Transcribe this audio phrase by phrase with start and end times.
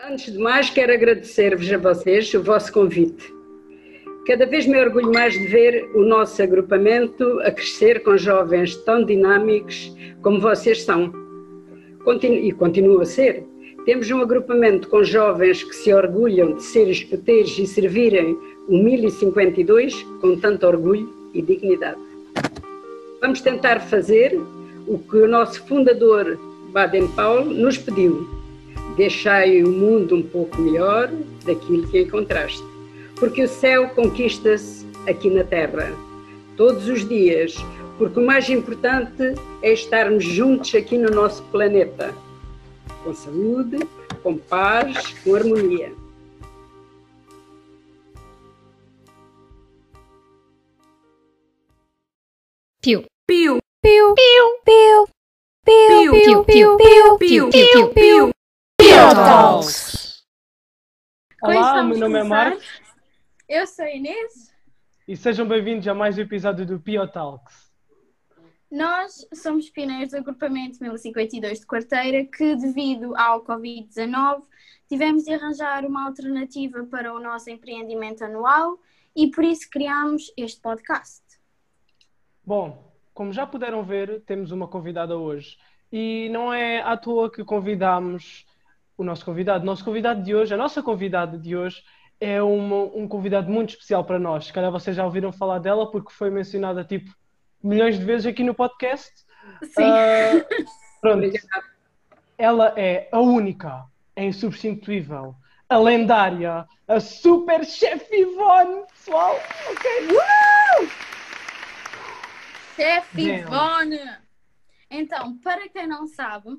[0.00, 3.32] Antes de mais, quero agradecer-vos a vocês o vosso convite.
[4.26, 9.04] Cada vez me orgulho mais de ver o nosso agrupamento a crescer com jovens tão
[9.04, 11.12] dinâmicos como vocês são.
[12.04, 13.44] Continu e continua a ser.
[13.84, 18.36] Temos um agrupamento com jovens que se orgulham de ser escuteiros e servirem
[18.68, 22.00] o 1052 com tanto orgulho e dignidade.
[23.20, 24.40] Vamos tentar fazer
[24.86, 26.38] o que o nosso fundador
[26.72, 28.41] Baden-Powell nos pediu:
[28.96, 31.10] deixai o mundo um pouco melhor
[31.44, 32.62] daquilo que encontraste.
[33.16, 35.92] Porque o céu conquista-se aqui na terra,
[36.56, 37.54] todos os dias,
[37.98, 42.14] porque o mais importante é estarmos juntos aqui no nosso planeta,
[43.04, 43.78] com saúde,
[44.22, 45.92] com paz, com harmonia.
[52.82, 53.04] Piu.
[53.28, 53.58] Piu.
[53.80, 54.14] Piu.
[54.14, 54.58] Piu.
[54.64, 55.08] Piu.
[55.64, 56.12] Piu.
[56.12, 56.44] Piu.
[56.44, 56.44] Piu.
[56.44, 57.18] Piu.
[57.18, 57.48] Piu.
[57.50, 57.88] Piu.
[57.90, 58.41] Piu.
[59.10, 60.22] Talks.
[61.42, 62.64] Olá, meu nome é Marcos
[63.48, 64.54] Eu sou a Inês.
[65.08, 67.72] e sejam bem-vindos a mais um episódio do Pio Talks.
[68.70, 74.44] Nós somos pioneiros do agrupamento 1052 de Quarteira que, devido ao Covid-19,
[74.88, 78.78] tivemos de arranjar uma alternativa para o nosso empreendimento anual
[79.16, 81.22] e por isso criámos este podcast.
[82.44, 85.58] Bom, como já puderam ver, temos uma convidada hoje
[85.92, 88.46] e não é à toa que convidamos
[88.96, 89.62] o nosso convidado.
[89.62, 91.82] O nosso convidado de hoje, a nossa convidada de hoje,
[92.20, 94.46] é uma- um convidado muito especial para nós.
[94.46, 97.10] Se calhar vocês já ouviram falar dela porque foi mencionada tipo
[97.62, 99.12] milhões de vezes aqui no podcast.
[99.62, 99.82] Sim.
[99.84, 100.44] Ah,
[101.00, 101.30] pronto.
[102.38, 103.84] Ela é a única,
[104.16, 105.34] a insubstituível,
[105.68, 109.34] a lendária, a super chefe Ivone, pessoal.
[109.70, 110.16] Ok?
[112.76, 113.40] Chefe Damn.
[113.40, 114.00] Ivone!
[114.90, 116.56] Então, para quem não sabe,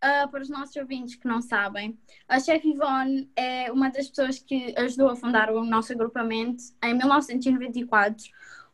[0.00, 4.38] ah, para os nossos ouvintes que não sabem, a Chefe Ivone é uma das pessoas
[4.38, 8.24] que ajudou a fundar o nosso agrupamento em 1994,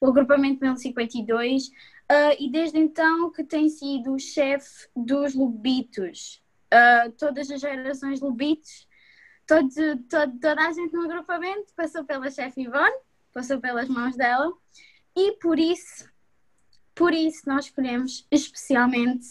[0.01, 1.71] o agrupamento 1052,
[2.09, 6.43] ah, e desde então que tem sido chefe dos Lobitos.
[6.71, 8.89] Ah, todas as gerações Lobitos,
[9.47, 9.69] todo,
[10.09, 12.99] todo- toda a gente no agrupamento passou pela Chefe Ivone,
[13.33, 14.53] passou pelas mãos dela,
[15.17, 16.09] e por isso
[17.01, 19.29] por isso, nós escolhemos especialmente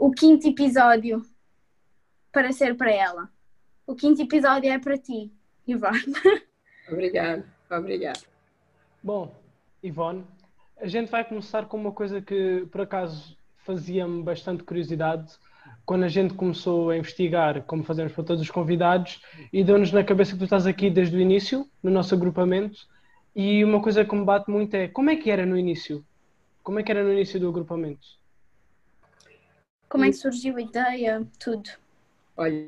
[0.00, 1.22] o quinto episódio
[2.32, 3.28] para ser para ela.
[3.86, 5.30] O quinto episódio é para ti,
[5.66, 6.00] Ivone.
[6.90, 8.20] Obrigada, obrigada.
[9.02, 9.32] Bom,
[9.82, 10.24] Ivone,
[10.80, 15.38] a gente vai começar com uma coisa que por acaso fazia-me bastante curiosidade
[15.84, 19.20] quando a gente começou a investigar, como fazemos para todos os convidados,
[19.52, 22.88] e deu-nos na cabeça que tu estás aqui desde o início, no nosso agrupamento,
[23.36, 26.04] e uma coisa que me bate muito é como é que era no início?
[26.62, 28.19] Como é que era no início do agrupamento?
[29.90, 31.26] Como é que surgiu a ideia?
[31.38, 31.68] Tudo.
[32.36, 32.64] Olha,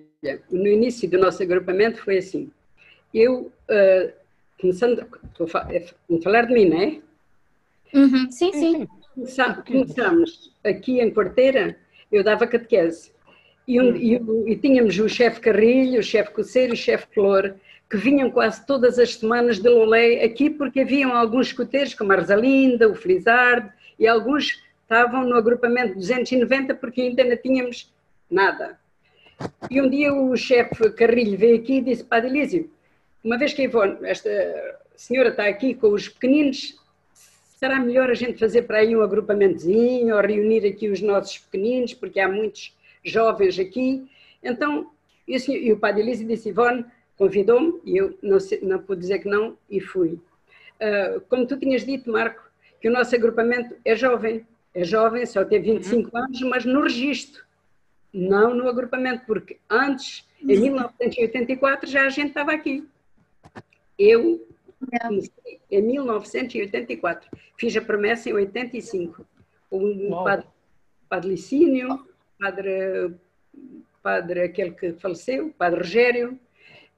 [0.51, 2.51] no início do nosso agrupamento foi assim.
[3.15, 4.11] Eu, ah,
[4.61, 7.01] começando, estou a a falar de mim, não é?
[7.95, 8.89] Uhum, Sim, sim.
[9.15, 11.77] Começa- Começamos aqui em Quarteira,
[12.11, 13.13] eu dava catequese.
[13.69, 17.07] E, um- e o- e tínhamos o chefe Carrilho, o chefe Coceiro e o chefe
[17.15, 17.55] Flor,
[17.89, 22.17] que vinham quase todas as semanas de Lolé aqui, porque haviam alguns escuteiros, como a
[22.17, 24.61] Rosalinda, o Frisard, e alguns
[24.93, 27.91] estavam no agrupamento 290, porque ainda não tínhamos
[28.31, 28.79] nada.
[29.71, 32.71] E um dia o chefe Carrilho veio aqui e disse, Padre Elísio,
[33.25, 34.31] uma vez que Ivone, esta
[34.95, 36.79] senhora está aqui com os pequeninos,
[37.57, 41.95] será melhor a gente fazer para aí um agrupamentozinho ou reunir aqui os nossos pequeninos,
[41.95, 44.07] porque há muitos jovens aqui.
[44.43, 44.91] Então,
[45.27, 46.85] e o, senhor- e o padre Elísio disse, Ivone,
[47.17, 50.21] convidou-me, e eu não, não pude dizer que não, e fui.
[50.79, 52.43] Ah, como tu tinhas dito, Marco,
[52.81, 54.45] que o nosso agrupamento é jovem,
[54.75, 57.45] é jovem, só tem 25 anos, mas no registro,
[58.13, 62.87] não no agrupamento, porque antes, em 1984, já a gente estava aqui.
[63.99, 64.47] Eu
[64.79, 69.25] comecei em 1984, fiz a promessa em 85.
[69.71, 70.25] O Uau.
[70.25, 70.47] padre,
[71.09, 72.07] padre Licínio,
[72.39, 73.15] padre,
[74.03, 76.39] padre aquele que faleceu, padre Rogério,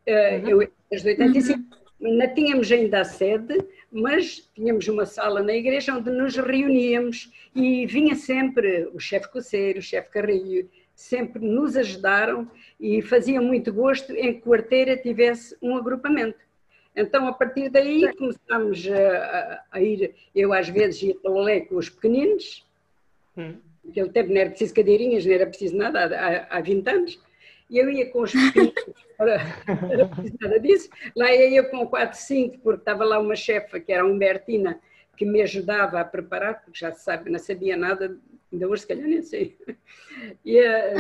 [0.07, 0.49] eh, Uhum.
[0.63, 1.84] eu, desde 85.
[2.01, 3.57] Não tínhamos ainda a sede,
[3.91, 9.79] mas tínhamos uma sala na igreja onde nos reuníamos e vinha sempre o chefe Coceiro,
[9.79, 15.77] o chefe Carrilho, sempre nos ajudaram e fazia muito gosto em que Quarteira tivesse um
[15.77, 16.39] agrupamento.
[16.97, 21.61] Então, a partir daí, começámos a, a- ir, eu às vezes ia para o Lolé
[21.61, 22.65] com os pequeninos,
[23.37, 23.57] Hum.
[23.85, 27.21] naquele tempo não era preciso cadeirinhas, não era preciso nada, há, há 20 anos,
[27.71, 28.43] e eu ia com os não
[29.91, 33.81] era preciso nada disso, lá ia eu com 4, 5, porque estava lá uma chefa,
[33.81, 34.81] que era a Humbertina,
[35.17, 38.19] que me ajudava a preparar, porque já sabe, não sabia nada,
[38.53, 39.57] ainda hoje se calhar nem sei.
[40.45, 40.95] E, eh,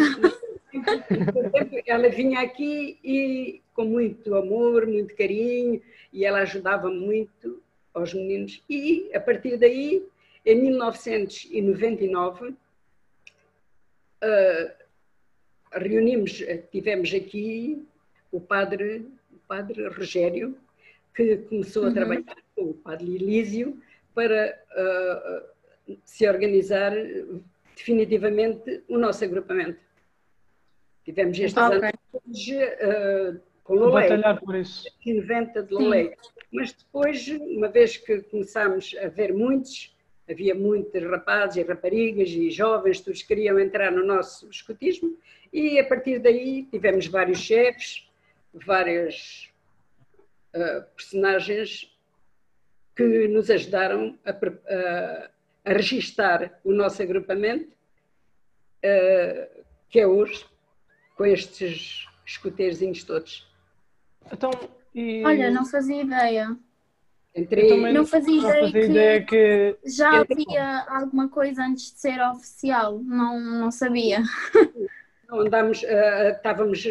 [1.86, 5.82] ela vinha aqui e com muito amor, muito carinho,
[6.12, 7.62] e ela ajudava muito
[7.92, 8.62] aos meninos.
[8.68, 10.06] E a partir daí,
[10.44, 12.56] em 1999, uh,
[15.74, 17.86] reunimos, tivemos aqui
[18.30, 20.56] o padre, o padre Rogério,
[21.14, 21.94] que começou a uhum.
[21.94, 23.80] trabalhar com o padre Elísio
[24.14, 26.92] para uh, se organizar
[27.76, 29.78] definitivamente o nosso agrupamento.
[31.04, 31.90] Tivemos estes ah, okay.
[32.24, 34.88] anos uh, com batalhar por isso.
[35.04, 36.16] 90 de Lolé.
[36.52, 39.93] Mas depois, uma vez que começámos a ver muitos,
[40.28, 45.16] havia muitos rapazes e raparigas e jovens, todos queriam entrar no nosso escotismo,
[45.52, 48.08] e a partir daí tivemos vários chefes,
[48.52, 49.50] várias
[50.54, 51.92] uh, personagens
[52.96, 55.30] que nos ajudaram a, a,
[55.64, 57.72] a registar o nosso agrupamento,
[58.84, 60.44] uh, que é hoje,
[61.16, 63.46] com estes escuteiros todos.
[64.32, 64.50] Então,
[64.94, 65.24] e...
[65.24, 66.56] Olha, não fazia ideia.
[67.34, 67.92] Entrei...
[67.92, 72.20] Não fazia, não ideia, fazia que ideia que já havia alguma coisa antes de ser
[72.30, 74.22] oficial, não, não sabia.
[75.28, 76.86] Andámos, uh, estávamos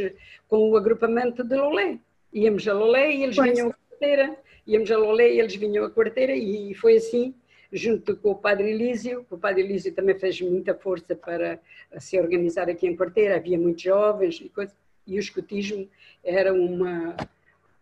[0.50, 1.98] com o agrupamento de Lolé.
[2.34, 3.52] Íamos a Lolé e eles pois.
[3.52, 4.38] vinham a quarteira,
[4.68, 7.34] íamos a Lolé e eles vinham a quarteira e foi assim,
[7.72, 9.26] junto com o Padre Elísio.
[9.30, 11.58] O Padre Elísio também fez muita força para
[12.00, 14.76] se organizar aqui em quarteira, havia muitos jovens e coisas,
[15.08, 15.88] e o escutismo
[16.22, 17.16] era uma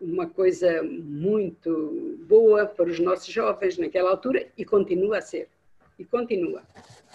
[0.01, 5.47] uma coisa muito boa para os nossos jovens naquela altura e continua a ser.
[5.99, 6.63] E continua.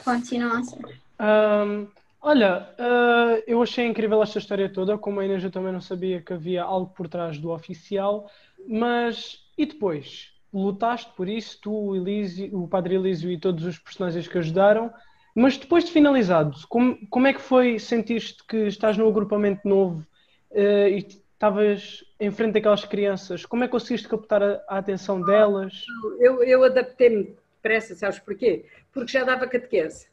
[0.04, 1.00] Continua a ser.
[1.20, 1.88] Um,
[2.22, 6.22] olha, uh, eu achei incrível esta história toda, como a Inês eu também não sabia
[6.22, 8.30] que havia algo por trás do oficial,
[8.68, 10.32] mas e depois?
[10.52, 14.92] Lutaste por isso, tu, o, Elísio, o Padre Elísio e todos os personagens que ajudaram,
[15.34, 20.06] mas depois de finalizado, como, como é que foi sentir-te que estás num agrupamento novo
[20.52, 21.02] uh, e
[21.36, 25.84] estavas em frente daquelas crianças, como é que conseguiste captar a, a atenção delas?
[26.18, 28.64] Eu, eu adaptei-me depressa, sabes porquê?
[28.90, 30.08] Porque já dava catequese.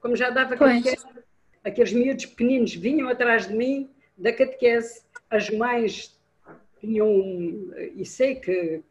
[0.00, 1.24] Como já dava catequese, pois.
[1.64, 6.18] aqueles miúdos pequeninos vinham atrás de mim da catequese, as mães
[6.78, 8.82] tinham, e sei que,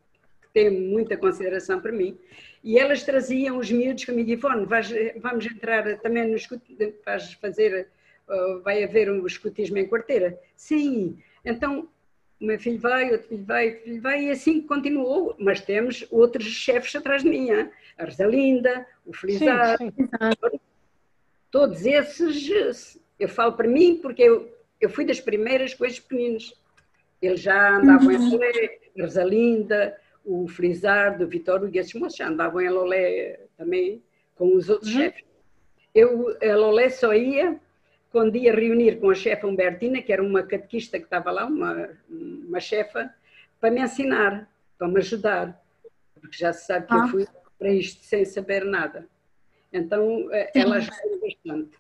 [0.42, 2.18] que têm muita consideração para mim,
[2.64, 7.90] e elas traziam os miúdos comigo, Ivone, vais, vamos entrar também no escutismo, vais fazer,
[8.28, 10.40] uh, vai haver um escutismo em quarteira?
[10.56, 11.88] Sim, então,
[12.40, 15.36] o meu filho vai, outro filho vai, outro filho vai, e assim continuou.
[15.40, 17.70] Mas temos outros chefes atrás de mim, hein?
[18.00, 19.78] a Rosalinda, o Felizar,
[21.52, 24.50] todos esses, eu falo para mim porque eu,
[24.80, 26.54] eu fui das primeiras com estes pequeninos.
[27.22, 28.14] Eles já andavam uhum.
[28.14, 33.42] em Lolé, a Rosalinda, o Felizardo, o Vitor Hugo, esses moços já andavam em Lolé
[33.58, 34.02] também
[34.36, 35.02] com os outros uhum.
[35.02, 35.26] chefes.
[35.94, 37.60] Eu, a Lolé só ia
[38.12, 41.90] quando ia reunir com a chefa Humbertina, que era uma catequista que estava lá, uma,
[42.10, 43.14] uma chefa,
[43.60, 45.62] para me ensinar, para me ajudar,
[46.20, 46.98] porque já se sabe que ah.
[46.98, 47.28] eu fui
[47.58, 49.08] para isto sem saber nada.
[49.72, 50.60] Então, eh, Sim.
[50.62, 51.78] ela ajudou bastante.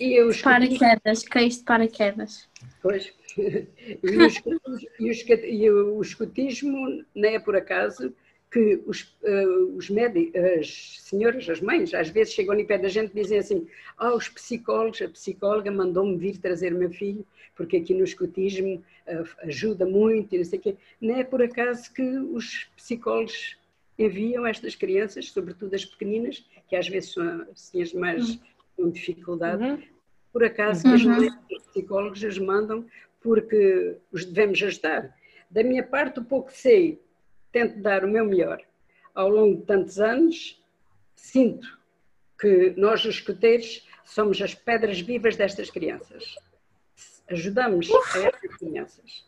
[0.00, 0.78] E eu escutei...
[0.78, 2.48] Paraquedas, caíste de paraquedas.
[2.82, 3.12] Pois.
[3.38, 3.66] e,
[4.02, 4.28] o,
[4.98, 8.12] e, o, e o escutismo não é por acaso
[8.52, 12.88] que os, uh, os médicos, as senhoras, as mães, às vezes chegam ali pé da
[12.88, 13.66] gente e dizem assim:
[13.96, 17.26] Ah, oh, os psicólogos, a psicóloga mandou-me vir trazer o meu filho,
[17.56, 20.76] porque aqui no escutismo uh, ajuda muito e não sei o quê.
[21.00, 23.56] Não é por acaso que os psicólogos
[23.98, 28.40] enviam estas crianças, sobretudo as pequeninas, que às vezes são assim, as mais uhum.
[28.76, 29.82] com dificuldade, uhum.
[30.30, 31.30] por acaso uhum.
[31.48, 32.84] que os psicólogos as mandam
[33.22, 35.16] porque os devemos ajudar.
[35.50, 37.00] Da minha parte, o pouco sei
[37.52, 38.60] tento dar o meu melhor.
[39.14, 40.60] Ao longo de tantos anos,
[41.14, 41.78] sinto
[42.40, 46.34] que nós, os escuteiros, somos as pedras vivas destas crianças.
[47.28, 48.18] Ajudamos Uf.
[48.18, 49.24] a estas crianças.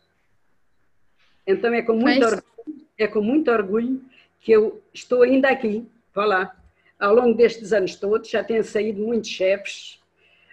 [1.47, 4.04] Então é com muito orgulho, é com muito orgulho
[4.40, 5.87] que eu estou ainda aqui.
[6.14, 6.57] Vá lá.
[6.99, 10.00] Ao longo destes anos todos, já têm saído muitos chefes,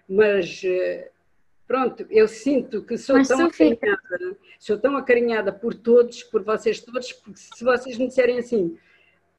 [0.07, 1.09] mas eh,
[1.71, 6.81] Pronto, eu sinto que sou Mas tão acarinhada, sou tão acarinhada por todos, por vocês
[6.81, 8.77] todos, porque se vocês me disserem assim,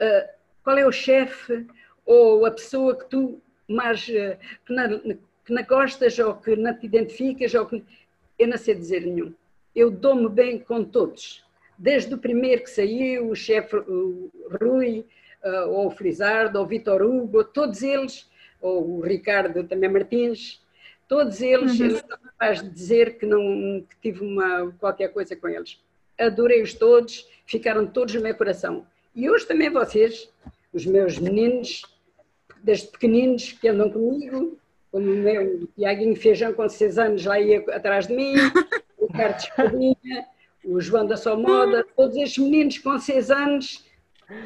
[0.00, 0.28] uh,
[0.64, 1.66] qual é o chefe
[2.06, 4.98] ou a pessoa que tu mais uh, que, não,
[5.44, 7.84] que não gostas ou que não te identificas, ou que,
[8.38, 9.34] eu não sei dizer nenhum.
[9.76, 11.44] Eu dou-me bem com todos,
[11.76, 13.76] desde o primeiro que saiu, o chefe
[14.58, 15.04] Rui,
[15.44, 18.26] uh, ou o Frisardo, ou o Vitor Hugo, todos eles,
[18.58, 20.62] ou o Ricardo também Martins,
[21.12, 21.88] Todos eles, uhum.
[21.88, 25.78] eu sou capaz de dizer que não que tive uma, qualquer coisa com eles.
[26.19, 28.87] Adorei-os todos, ficaram todos no meu coração.
[29.14, 30.33] E hoje também vocês,
[30.73, 31.83] os meus meninos,
[32.62, 34.57] desde pequeninos que andam comigo,
[34.90, 38.33] como o meu Tiaguinho Feijão com seis anos lá ia atrás de mim,
[38.97, 40.26] o Carlos Espadinha,
[40.64, 43.85] o João da Só Moda, todos estes meninos com seis anos,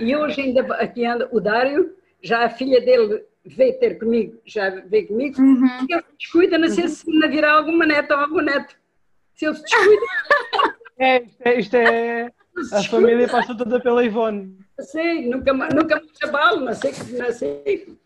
[0.00, 4.70] e hoje ainda aqui anda o Dário, já a filha dele veio ter comigo, já
[4.70, 5.86] veio comigo, Uhum.
[5.88, 8.74] ele se descuida, não sei se ainda virá alguma neta ou algum neto.
[9.34, 10.06] Se ele se descuida,
[10.98, 12.32] É, isto é, isto é-
[12.72, 14.56] A família passa toda pela Ivone.
[14.78, 17.98] não sei, nunca, nunca mais abalo, não sei, não sei.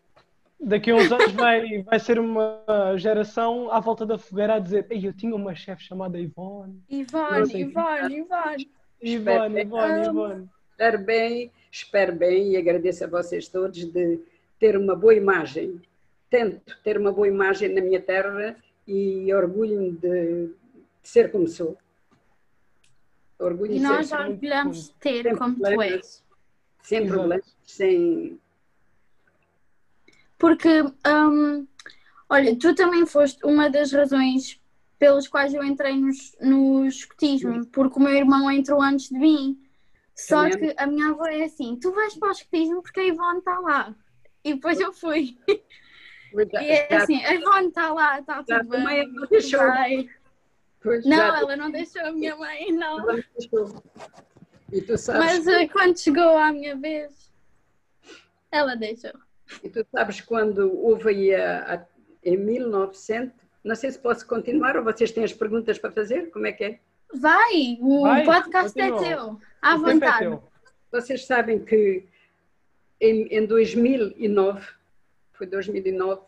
[0.59, 2.61] Daqui a uns anos vai, vai ser uma
[2.97, 6.83] geração à volta da fogueira a dizer Ei, eu tinha uma chefe chamada Ivone.
[6.89, 7.61] Ivone.
[7.61, 8.69] Ivone, Ivone.
[9.01, 10.05] Ivone, Ivone.
[10.07, 10.49] Ivone.
[10.71, 14.19] Espero bem, espero bem e agradeço a vocês todos de
[14.61, 15.81] ter uma boa imagem.
[16.29, 18.55] Tento ter uma boa imagem na minha terra
[18.87, 20.45] e orgulho-me de,
[21.01, 21.75] de ser como sou.
[23.39, 26.23] Orgulho E nós ser orgulhamos de ter Sem como tu és.
[26.83, 28.39] sem problemas, sem.
[30.37, 31.67] Porque, hum,
[32.29, 34.61] olha, tu também foste uma das razões
[34.99, 39.59] pelas quais eu entrei no, no escotismo, porque o meu irmão entrou antes de mim.
[40.15, 43.39] Só que a minha avó é assim: tu vais para o escotismo porque a Ivone
[43.39, 43.95] está lá.
[44.43, 45.37] E depois eu fui.
[46.51, 49.11] Já, E é assim: a Ivone está lá, está tudo bem.
[49.11, 49.59] não deixou.
[50.81, 52.99] pois, Não, já- ela não deixou a minha mãe, não.
[53.01, 53.83] ela não deixou.
[54.71, 57.29] E tu sabes, Mas eh, quando chegou à minha vez,
[58.51, 59.11] ela deixou.
[59.63, 61.85] e tu sabes quando houve aí a, a-
[62.23, 66.47] em 1900, não sei se posso continuar ou vocês têm as perguntas para fazer, como
[66.47, 66.79] é que é?
[67.13, 68.99] Vai, o Vai, podcast é continua.
[69.17, 69.39] teu.
[69.61, 70.19] À O é vontade.
[70.19, 70.43] teu.
[70.91, 72.05] Vocês sabem que
[73.01, 74.65] em, em 2009,
[75.33, 76.21] foi 2009,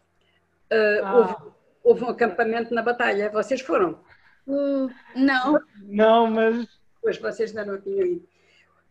[0.69, 1.15] eh, Ah.
[1.15, 1.35] houve,
[1.83, 3.29] houve um acampamento na Batalha.
[3.29, 3.99] Vocês foram?
[4.47, 5.59] Uh, não.
[5.83, 6.67] Não, mas
[7.01, 8.27] Pois vocês ainda não tinham ido.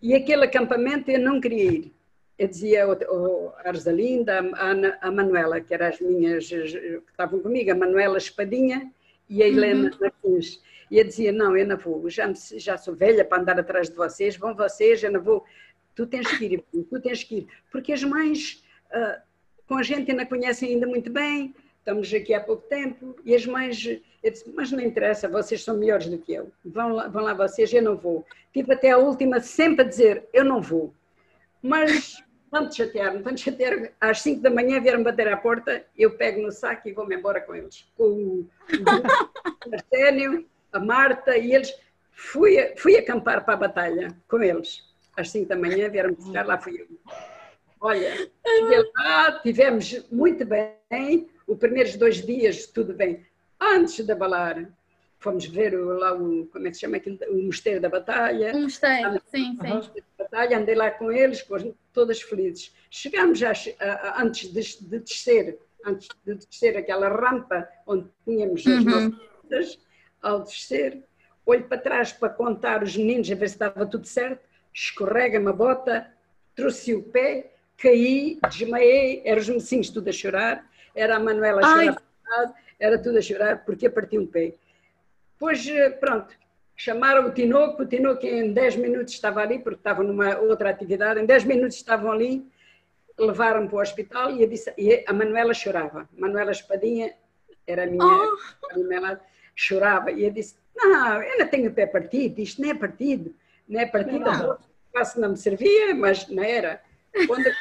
[0.00, 1.94] E aquele acampamento eu não queria ir.
[2.38, 6.62] Eu dizia a Arzalinda, a, Ana- a Manuela, que eram as minhas eh,
[7.04, 8.90] que estavam comigo, a Manuela Espadinha
[9.28, 10.60] e a Helena Martins.
[10.90, 13.96] E eu dizia: Não, eu não vou, já, já sou velha para andar atrás de
[13.96, 15.44] vocês, vão vocês, eu não vou.
[15.94, 17.46] Tu tens que ir, tu tens que ir.
[17.70, 19.22] Porque as mães ah,
[19.66, 23.46] com a gente ainda conhecem ainda muito bem, estamos aqui há pouco tempo, e as
[23.46, 23.86] mães,
[24.22, 27.32] eu disse, mas não interessa, vocês são melhores do que eu, vão lá, vão lá
[27.32, 28.26] vocês, eu não vou.
[28.52, 30.92] Tive até a última sempre a dizer, eu não vou.
[31.62, 36.42] Mas tanto chatearam, tanto chatearam, às 5 da manhã vieram bater à porta, eu pego
[36.42, 37.90] no saco e vou-me embora com eles.
[37.96, 38.48] Com o, o
[40.72, 41.74] a Marta e eles.
[42.10, 44.91] Fui, fui acampar para a batalha com eles.
[45.16, 46.86] Às 5 da manhã vieram buscar, lá fui eu.
[47.80, 48.14] Olha,
[48.46, 53.26] cheguei lá, tivemos muito bem, os primeiros dois dias tudo bem.
[53.60, 54.70] Antes de abalar,
[55.18, 58.52] fomos ver o- lá o, como é que se chama aquilo, o Mosteiro da Batalha,
[58.56, 59.66] Um mosteiro, sim, sim.
[59.66, 59.90] Aham.
[60.18, 61.46] batalha, andei lá com eles,
[61.92, 62.74] todas felizes.
[62.90, 68.84] Chegámos a- a- antes de, de descer, antes de descer aquela rampa onde tínhamos as
[68.84, 68.90] Uhum.
[68.90, 69.78] nossas coisas,
[70.22, 71.02] ao descer,
[71.44, 75.52] olho para trás para contar os meninos, a ver se estava tudo certo, escorrega-me a
[75.52, 76.06] bota,
[76.54, 81.66] trouxe o pé, caí, desmaiei, eram os mocinhos tudo a chorar, era a Manuela a
[81.74, 81.86] Ai.
[81.86, 84.54] chorar, era tudo a chorar porque parti um pé.
[85.34, 86.34] Depois, eh, pronto,
[86.76, 91.20] chamaram o Tinoco, o Tinoco em 10 minutos estava ali, porque estava numa outra atividade,
[91.20, 92.46] em 10 minutos estavam ali,
[93.18, 96.08] levaram-me para o hospital e, disse, e a Manuela chorava.
[96.16, 97.12] Manuela Espadinha
[97.66, 99.16] era a minha, Oh.
[99.54, 103.34] chorava, e eu disse, não, eu não tenho o pé partido, isto não é partido,
[103.68, 104.52] não é partido, Não.
[104.52, 104.58] a
[104.90, 106.82] quase não me servia, mas não era.
[107.26, 107.52] Quando eu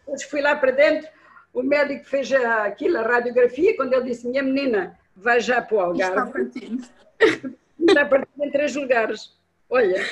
[0.00, 1.08] depois fui lá para dentro,
[1.52, 5.88] o médico fez a- aquilo, a radiografia, quando ele disse, minha menina, vai já para
[5.88, 6.88] o Isto está Algarve, partido.
[7.88, 9.36] está partido em três lugares.
[9.68, 10.02] Olha,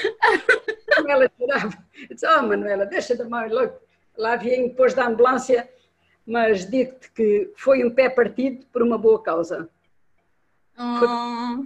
[1.08, 1.78] ela chorava.
[2.08, 3.74] Eu disse, oh Manuela, deixa de mão logo.
[4.16, 5.68] Lá vim depois da ambulância,
[6.26, 9.68] mas digo-te que foi um pé partido por uma boa causa.
[10.78, 11.64] Oh.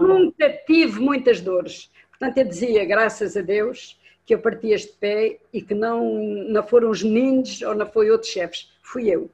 [0.00, 1.90] Nunca tive muitas dores.
[2.18, 6.14] Portanto, eu dizia, graças a Deus, que eu parti este pé e que não,
[6.48, 8.72] não foram os meninos ou não foi outros chefes.
[8.82, 9.30] Fui eu.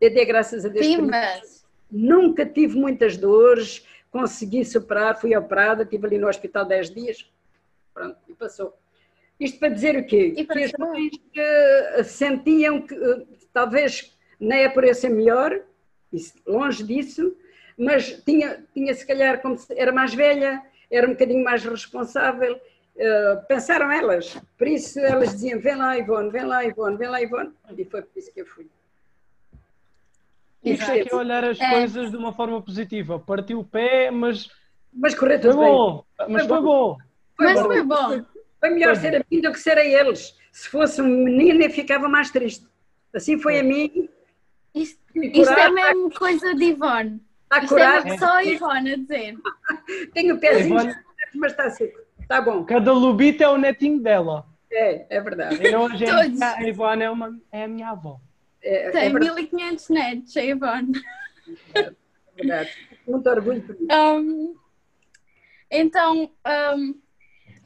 [0.00, 1.58] Eu dei graças a Deus Sim, mas
[1.90, 7.30] Nunca tive muitas dores, consegui superar, fui operada, estive ali no hospital 10 dias,
[7.94, 8.76] pronto, e passou.
[9.40, 10.34] Isto para dizer o quê?
[10.36, 13.22] E que as mães eh, sentiam que eh,
[13.54, 15.60] talvez não é por eu ser melhor,
[16.46, 17.34] longe disso,
[17.76, 22.58] mas tinha, tinha se calhar, como se- era mais velha, era um bocadinho mais responsável,
[22.96, 27.22] eh, pensaram elas, por isso elas diziam, vem lá Ivone, vem lá Ivone, vem lá
[27.22, 28.66] Ivone, e foi por isso que eu fui.
[30.64, 30.98] Isto Exato.
[30.98, 31.70] é que é olhar as É.
[31.70, 33.18] coisas de uma forma positiva.
[33.18, 34.50] Partiu o pé, mas
[34.92, 35.68] Mas correu foi tudo bem.
[35.72, 36.04] bom.
[36.28, 36.96] Mas foi bom.
[37.38, 37.66] mas bom.
[37.66, 38.24] foi bom.
[38.58, 40.36] Foi melhor Foi ser a mim do que ser a eles.
[40.50, 42.66] Se fosse um menino, eu ficava mais triste.
[43.14, 44.08] Assim foi a mim.
[44.74, 47.20] Isto, isto é mesmo coisa de Ivone.
[47.52, 48.04] Isto é coragem.
[48.12, 49.38] mesmo só a Ivone a dizer.
[50.14, 50.96] Tenho o pezinho, Ivone-
[51.34, 51.98] mas está seco.
[52.20, 52.64] Está bom.
[52.64, 54.46] Cada lubita é o netinho dela.
[54.70, 55.66] É, é verdade.
[55.66, 56.42] E hoje é Todos.
[56.42, 58.20] a Ivone é, uma, é a minha avó.
[58.62, 60.92] É, é Tem verdade, 1500 netos, a Ivone.
[61.74, 61.92] é
[62.36, 62.70] verdade.
[63.06, 63.86] Muito orgulho por isso.
[63.90, 64.54] Um,
[65.70, 66.30] então,
[66.76, 66.94] um,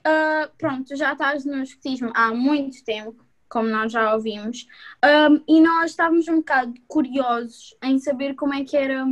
[0.04, 4.66] ah, pronto, já estás no escotismo há muito tempo, como nós já ouvimos,
[5.04, 9.04] Um, e nós estávamos um bocado curiosos em saber como é que era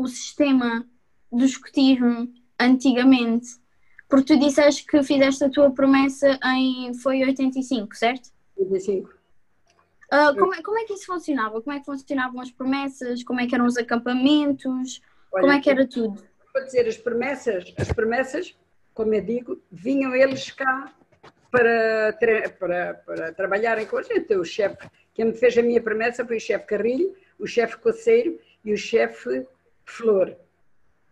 [0.00, 0.86] o sistema
[1.30, 3.48] do escotismo antigamente.
[4.08, 8.30] Porque tu disseste que fizeste a tua promessa em foi 85, certo?
[8.58, 9.14] 25.
[10.10, 11.62] Ah, como, é, como é que isso funcionava?
[11.62, 13.22] Como é que funcionavam as promessas?
[13.22, 15.00] Como é que eram os acampamentos?
[15.32, 16.20] Olha, como é que era tudo?
[16.52, 18.56] Vou dizer, as promessas, as promessas,
[18.92, 20.92] como eu digo, vinham eles cá
[21.52, 22.18] para,
[22.58, 24.34] para, para trabalharem com a gente.
[24.34, 28.40] O chefe, quem me fez a minha promessa foi o chefe Carrilho, o chefe Coceiro
[28.64, 29.46] e o chefe
[29.84, 30.36] Flor.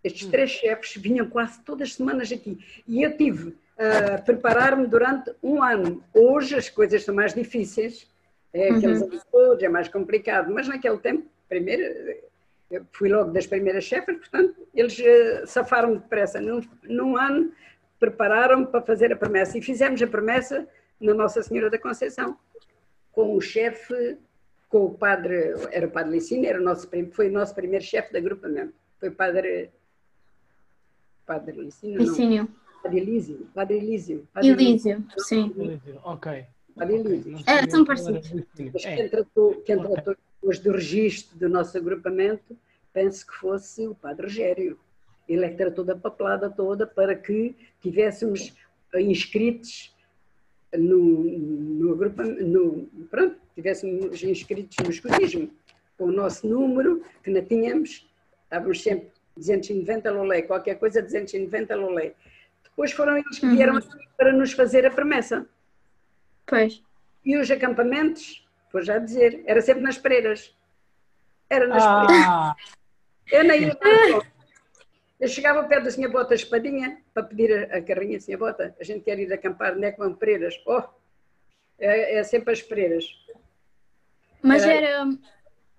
[0.02, 2.58] Estes três chefes vinham quase todas as semanas aqui.
[2.86, 6.02] E eu tive a preparar-me durante um ano.
[6.12, 8.06] Hoje as coisas são mais difíceis,
[8.52, 11.84] é aqueles anos todos, é mais complicado, mas naquele tempo, primeiro,
[12.92, 16.40] fui logo das primeiras chefes, portanto, eles eh, safaram-me depressa.
[16.40, 17.52] Num, num ano,
[17.98, 19.58] prepararam-me para fazer a promessa.
[19.58, 20.66] E fizemos a promessa
[21.00, 22.36] na Nossa Senhora da Conceição,
[23.12, 24.18] com o chefe,
[24.68, 28.12] com o padre, era o padre Licínio, era o nosso, foi o nosso primeiro chefe
[28.12, 28.74] de agrupamento.
[29.00, 29.70] Foi o padre.
[31.26, 31.98] Padre Licínio?
[31.98, 32.48] Não, Ensino.
[32.82, 33.48] padre Elísio.
[33.54, 34.28] Padre Elísio.
[34.32, 35.54] Padre Elísio, sim.
[36.04, 36.44] Ok.
[36.74, 37.36] Padre Elísio.
[37.46, 38.30] É, são parecidos.
[38.30, 38.72] Licínio.
[38.72, 38.96] Mas É.
[38.96, 42.56] quem tratou, quem tratou depois do registro do nosso agrupamento,
[42.92, 44.78] penso que fosse o Padre Rogério.
[45.28, 48.54] Ele é que tratou da papelada toda para que tivéssemos
[48.94, 49.94] inscritos
[50.76, 55.50] no, no agrupamento, no, pronto, tivéssemos inscritos no escutismo,
[55.96, 58.06] com o nosso número, que não tínhamos,
[58.44, 62.14] estávamos sempre 290 lolé, qualquer coisa 290 lolé.
[62.62, 65.46] Depois foram eles que vieram aqui para nos fazer a promessa.
[66.46, 66.82] Pois.
[67.24, 70.54] E os acampamentos, vou já dizer, era sempre nas Pereiras.
[71.50, 72.26] Era nas Pereiras.
[72.28, 72.56] Ah,
[73.30, 73.78] Eu nem ia.
[75.20, 78.76] Eu chegava ao pé da Senhora Bota Espadinha para pedir a, a carrinha, Senhora Bota,
[78.80, 80.54] a gente quer ir acampar, não é que vão Pereiras.
[80.66, 80.82] Oh,
[81.78, 83.04] é, é sempre as Pereiras.
[84.42, 85.08] Mas Era- era,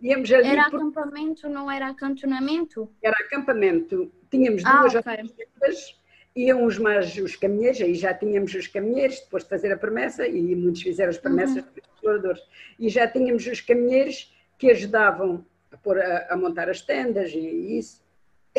[0.01, 2.89] Íamos ali, era porque acampamento, não era acantonamento?
[3.03, 4.11] era acampamento.
[4.31, 5.11] Tínhamos Ah, duas ok.
[5.13, 5.99] acampadas,
[6.35, 10.25] iam os mais os caminheiros, aí já tínhamos os caminheiros, depois de fazer a promessa,
[10.27, 12.41] e muitos fizeram as promessas dos exploradores.
[12.77, 17.77] E já tínhamos os caminheiros que ajudavam a, pôr, a, a montar as tendas e
[17.77, 18.01] isso.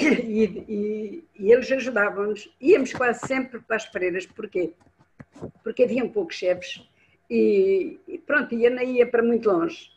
[0.00, 2.50] E, e- e eles ajudavam-nos.
[2.60, 4.26] Íamos quase sempre para as Pereiras.
[4.26, 4.72] Porquê?
[5.62, 6.82] Porque haviam poucos chefes
[7.28, 9.90] e, e pronto, ia, não ia para muito longe.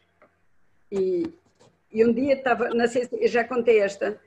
[0.91, 1.23] E,
[1.91, 4.19] e um dia estava, não sei se eu já contei esta,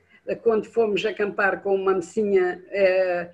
[0.43, 3.29] quando fomos acampar com uma mocinha, eh,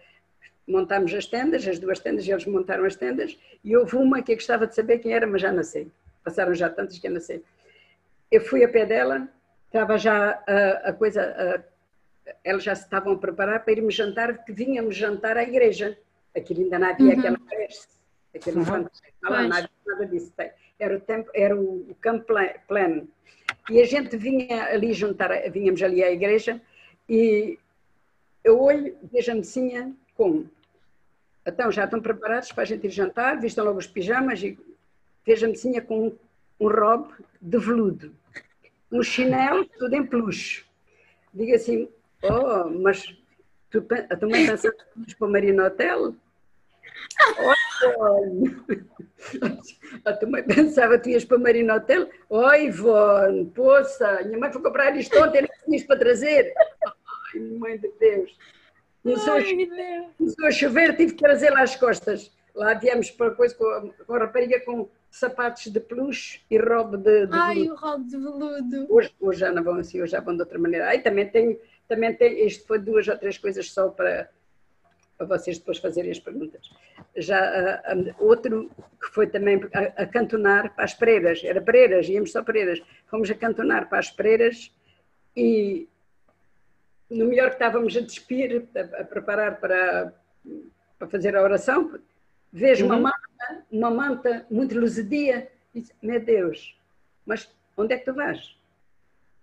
[0.67, 4.35] montámos as tendas, as duas tendas, eles montaram as tendas, e houve uma que eu
[4.35, 5.87] gostava de saber quem era, mas já não sei.
[6.23, 7.43] Passaram já tantas que eu não sei.
[8.31, 9.27] Eu fui a pé dela,
[9.65, 11.72] estava já a, a coisa, a-
[12.43, 15.97] elas já se estavam a preparar para irmos jantar, que vínhamos jantar à igreja.
[16.35, 17.87] Aquilo ainda não havia aquela creche,
[18.35, 18.87] aquele Uhum.
[19.21, 20.33] não, havia nada disso.
[20.79, 22.33] Era o, tempo, era o, campo
[22.67, 23.07] pleno.
[23.69, 26.61] E a gente vinha ali juntar, vinhamos ali à igreja
[27.07, 27.57] e
[28.43, 30.45] eu olho, vejo a mocinha com.
[31.45, 34.57] Então, já estão preparados para a gente ir jantar, vistam logo os pijamas e
[35.25, 36.17] vejo a mocinha com um,
[36.59, 38.13] um robe de veludo,
[38.91, 40.65] um chinelo, tudo em peluche.
[41.33, 41.89] Digo assim,
[42.23, 43.15] oh, mas
[43.69, 46.15] tu, pe- a tua mãe pensa que vamos para o Marina Hotel?
[50.05, 52.09] A tua mãe pensava que tu ias para o Marina Hotel?
[52.29, 56.53] Oi, Ivone, poça, minha mãe foi comprar isto ontem, não tinha isto para trazer.
[56.85, 58.37] Ai, mãe de Deus.
[59.01, 59.55] Começou, a cho-
[60.17, 62.31] começou a chover, tive que trazer lá as costas.
[62.55, 66.97] Lá viemos para coisa com, a- com a rapariga com sapatos de peluche e robe
[66.97, 67.73] de, de Ai, veludo.
[67.73, 68.85] o rolo de veludo.
[68.89, 70.87] Hoje, hoje já não vão assim, hoje já vão de outra maneira.
[70.89, 71.57] Aí também tenho,
[71.93, 74.29] também tenho, isto foi duas ou três coisas só para,
[75.17, 76.69] para vocês depois fazerem as perguntas.
[77.15, 82.09] Já ah, ah, outro que foi também a, a cantonar para as Pereiras, era Pereiras,
[82.09, 82.81] íamos só Pereiras.
[83.07, 84.73] Fomos a cantonar para as Pereiras
[85.35, 85.87] e
[87.09, 90.13] no melhor que estávamos a despir, a, a preparar para,
[90.97, 91.99] para fazer a oração,
[92.51, 93.01] vejo uma Uhum.
[93.03, 96.75] manta, uma manta muito luzidia, e disse, meu Deus,
[97.25, 98.57] mas onde é que tu vais?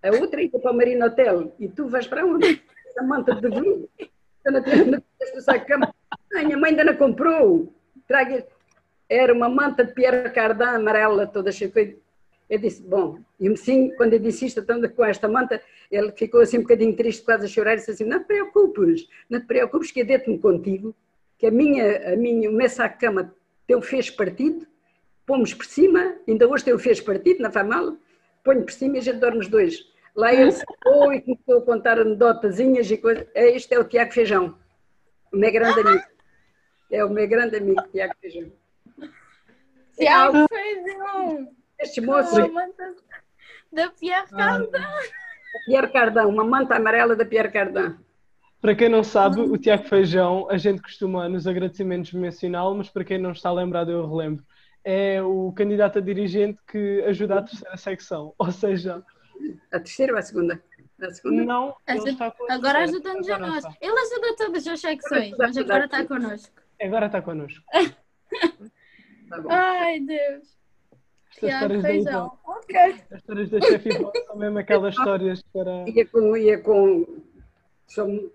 [0.03, 2.61] A outra ia para o Marino Hotel e tu vais para onde?
[2.97, 3.87] A manta de tenho-
[4.43, 5.93] não tenho esta cama.
[6.35, 7.73] Ai, minha mãe ainda não comprou.
[8.07, 8.45] Traga.
[9.07, 11.97] Era uma manta de Pierre Cardin amarela, toda cheia de.
[12.49, 16.11] Eu disse, bom, e o Messinho, quando eu disse isto, estando com esta manta, ele
[16.11, 19.39] ficou assim um bocadinho triste, quase a chorar, e disse assim, não te preocupes, não
[19.39, 20.93] te preocupes que eu deito-me contigo,
[21.37, 23.33] que a minha, a minha, o meu saco de cama
[23.65, 24.67] teu fez partido,
[25.25, 27.95] pomos por cima, ainda hoje teu fez partido, não faz mal,
[28.43, 29.89] ponho por cima e a gente dorme os dois.
[30.15, 33.27] Lá ele sentou e começou a contar anedotazinhas e coisas.
[33.33, 34.57] Este é o Tiago Feijão,
[35.31, 36.03] o meu grande amigo.
[36.91, 38.51] É o meu grande amigo, Tiago Feijão.
[39.95, 41.47] Tiago Feijão!
[41.79, 42.35] Este moço,
[43.71, 44.71] Da Pierre Cardin.
[45.65, 47.95] Pierre Cardin, uma manta amarela da Pierre Cardin.
[48.61, 53.03] Para quem não sabe, o Tiago Feijão, a gente costuma nos agradecimentos mencioná-lo, mas para
[53.03, 54.45] quem não está lembrado, eu relembro.
[54.83, 58.35] É o candidato a dirigente que ajuda a terceira secção.
[58.37, 59.03] Ou seja,
[59.71, 60.61] A terceira ou a segunda?
[61.01, 61.43] A segunda?
[61.43, 61.75] não.
[61.87, 63.55] ele Ajuda- está com- Agora ajuda-nos a nós.
[63.57, 63.77] está.
[63.81, 66.61] Ele ajuda todas as secções, mas agora está connosco.
[66.81, 67.63] Agora está connosco.
[69.29, 69.41] Tá.
[69.49, 70.57] Ai, Deus.
[71.37, 72.31] Estas Tiago histórias da.
[73.11, 75.89] As histórias da chefe são mesmo aquelas histórias para.
[75.89, 77.05] Ia com, ia com
[77.87, 78.29] são,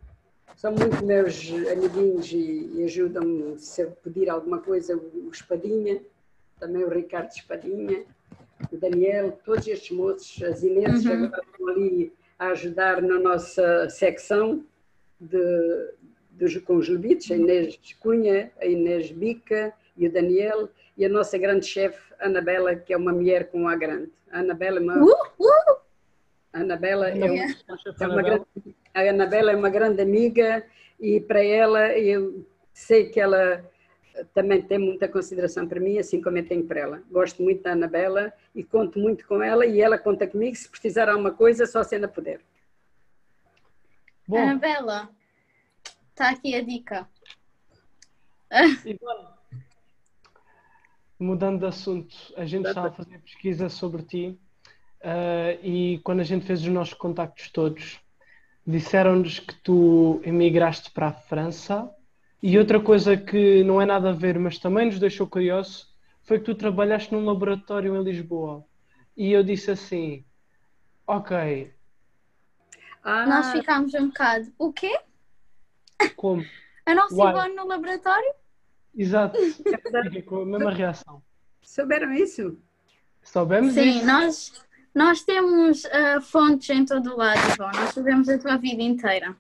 [0.57, 6.01] são muito meus amiguinhos e, e ajudam-me se eu pedir alguma coisa, o Espadinha,
[6.59, 8.05] também o Ricardo Espadinha,
[8.73, 11.13] o Daniel, todos estes moços, as Inês Uhum.
[11.13, 14.65] agora estão ali a ajudar na nossa secção
[15.21, 15.93] de,
[16.31, 21.37] dos, com os a Inês Cunha, a Inês Bica e o Daniel, e a nossa
[21.39, 24.11] grande chefe, Anabela, que é uma mulher com A grande.
[24.31, 25.77] A Anabela é uma, Uh, uh.
[26.53, 27.45] Anabela é uma,
[28.01, 28.45] é uma grande,
[28.95, 30.65] a Anabela é uma grande amiga
[30.99, 33.63] e para ela eu sei que ela
[34.35, 37.03] também tem muita consideração para mim, assim como eu tenho para ela.
[37.11, 41.05] Gosto muito da Anabela e conto muito com ela e ela conta comigo se precisar
[41.07, 42.41] de alguma coisa, só se ainda puder.
[44.27, 45.11] Bom, Anabela,
[46.11, 47.09] está aqui a dica.
[51.19, 54.39] Mudando de assunto, a gente estava a fazer pesquisa sobre ti
[55.01, 58.01] eh, e quando a gente fez os nossos contactos todos,
[58.67, 61.91] disseram-nos que tu emigraste para a França
[62.43, 65.89] e outra coisa que não é nada a ver, mas também nos deixou curioso,
[66.23, 68.65] foi que tu trabalhaste num laboratório em Lisboa.
[69.17, 70.25] E eu disse assim,
[71.07, 71.73] ok,
[73.03, 74.53] Ah, Nós ficámos um bocado.
[74.59, 74.99] O quê?
[76.17, 76.45] como?
[76.85, 77.33] A nossa Uai.
[77.33, 78.35] Ivone no laboratório?
[78.97, 79.37] Exato,
[80.17, 81.23] é com a mesma reação.
[81.63, 82.59] souberam isso?
[83.23, 84.07] Soubemos Sim, isso?
[84.07, 84.53] nós,
[84.95, 87.77] nós temos ah, fontes em todo o lado, Ivone.
[87.77, 89.37] Nós sabemos a tua vida inteira.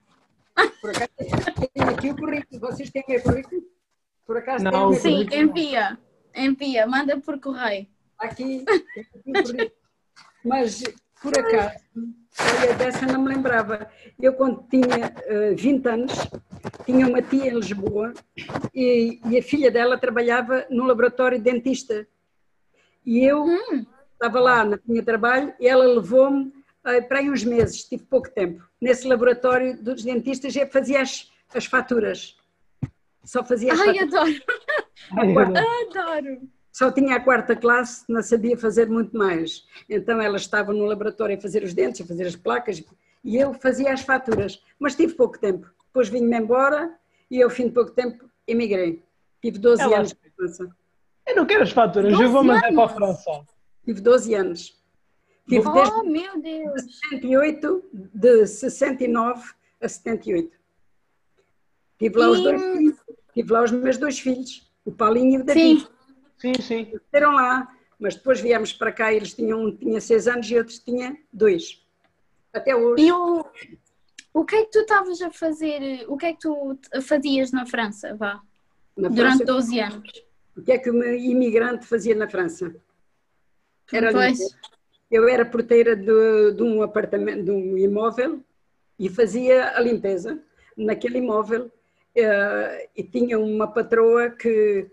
[0.80, 1.10] Por acaso
[1.74, 2.60] tenho aqui o currículo.
[2.60, 3.62] Vocês têm o currículo?
[4.26, 5.42] Por acaso Não, têm o meu Sim, currículo?
[5.42, 5.98] envia.
[6.34, 7.86] Envia, manda por correio.
[8.18, 9.70] Aqui, aqui o currículo.
[10.44, 10.82] Mas,
[11.20, 13.90] por acaso, olha, dessa não me lembrava.
[14.20, 16.12] Eu, quando tinha eh, 20 anos,
[16.84, 18.12] tinha uma tia em Lisboa
[18.74, 22.06] e, e a filha dela trabalhava no laboratório de dentista.
[23.04, 23.46] E eu
[24.12, 26.52] estava lá, não tinha trabalho, e ela levou-me
[26.84, 28.62] eh, para aí uns meses, tive pouco tempo.
[28.80, 32.36] Nesse laboratório dos dentistas, eu fazia as, as faturas.
[33.24, 34.42] Só fazia as Ai, faturas.
[35.12, 36.40] adoro, adoro.
[36.72, 39.64] Só tinha a quarta classe, não sabia fazer muito mais.
[39.88, 42.84] Então ela estava no laboratório a fazer os dentes, a fazer as placas,
[43.24, 44.62] e eu fazia as faturas.
[44.78, 45.66] Mas tive pouco tempo.
[45.86, 46.94] Depois vim-me embora
[47.30, 49.02] e ao fim de pouco tempo emigrei.
[49.40, 50.76] Tive 12 Ela- anos na França.
[51.26, 52.92] Eu não quero as faturas, eu vou 12 mandar para a anos?
[53.24, 53.46] França.
[53.84, 54.76] Tive 12 anos.
[55.48, 56.82] Tive desde Oh, meu Deus.
[57.10, 60.50] 68, de 69 a 78.
[61.98, 62.96] Tive lá os dois filhos,
[63.32, 65.80] tive lá os meus dois filhos, o Paulinho e o David.
[65.80, 65.86] Sim.
[66.38, 66.92] Sim, sim.
[66.92, 70.78] Nasceram lá, mas depois viemos para cá, eles tinham um tinha seis anos e outros
[70.80, 71.82] tinha dois.
[72.52, 73.04] Até hoje.
[73.06, 73.44] E o,
[74.34, 76.04] o que é que tu estavas a fazer?
[76.08, 78.42] O que é que tu fazias na França, vá?
[78.96, 80.12] Na Durante França, 12 anos.
[80.56, 82.74] o que é que uma imigrante fazia na França?
[83.92, 84.38] Era Pois.
[84.38, 84.56] limpeza.
[85.10, 88.40] Eu era porteira de, de um apartamento, de um imóvel
[88.98, 90.42] e fazia a limpeza
[90.76, 91.70] naquele imóvel.
[92.14, 94.86] eh, e tinha uma patroa que,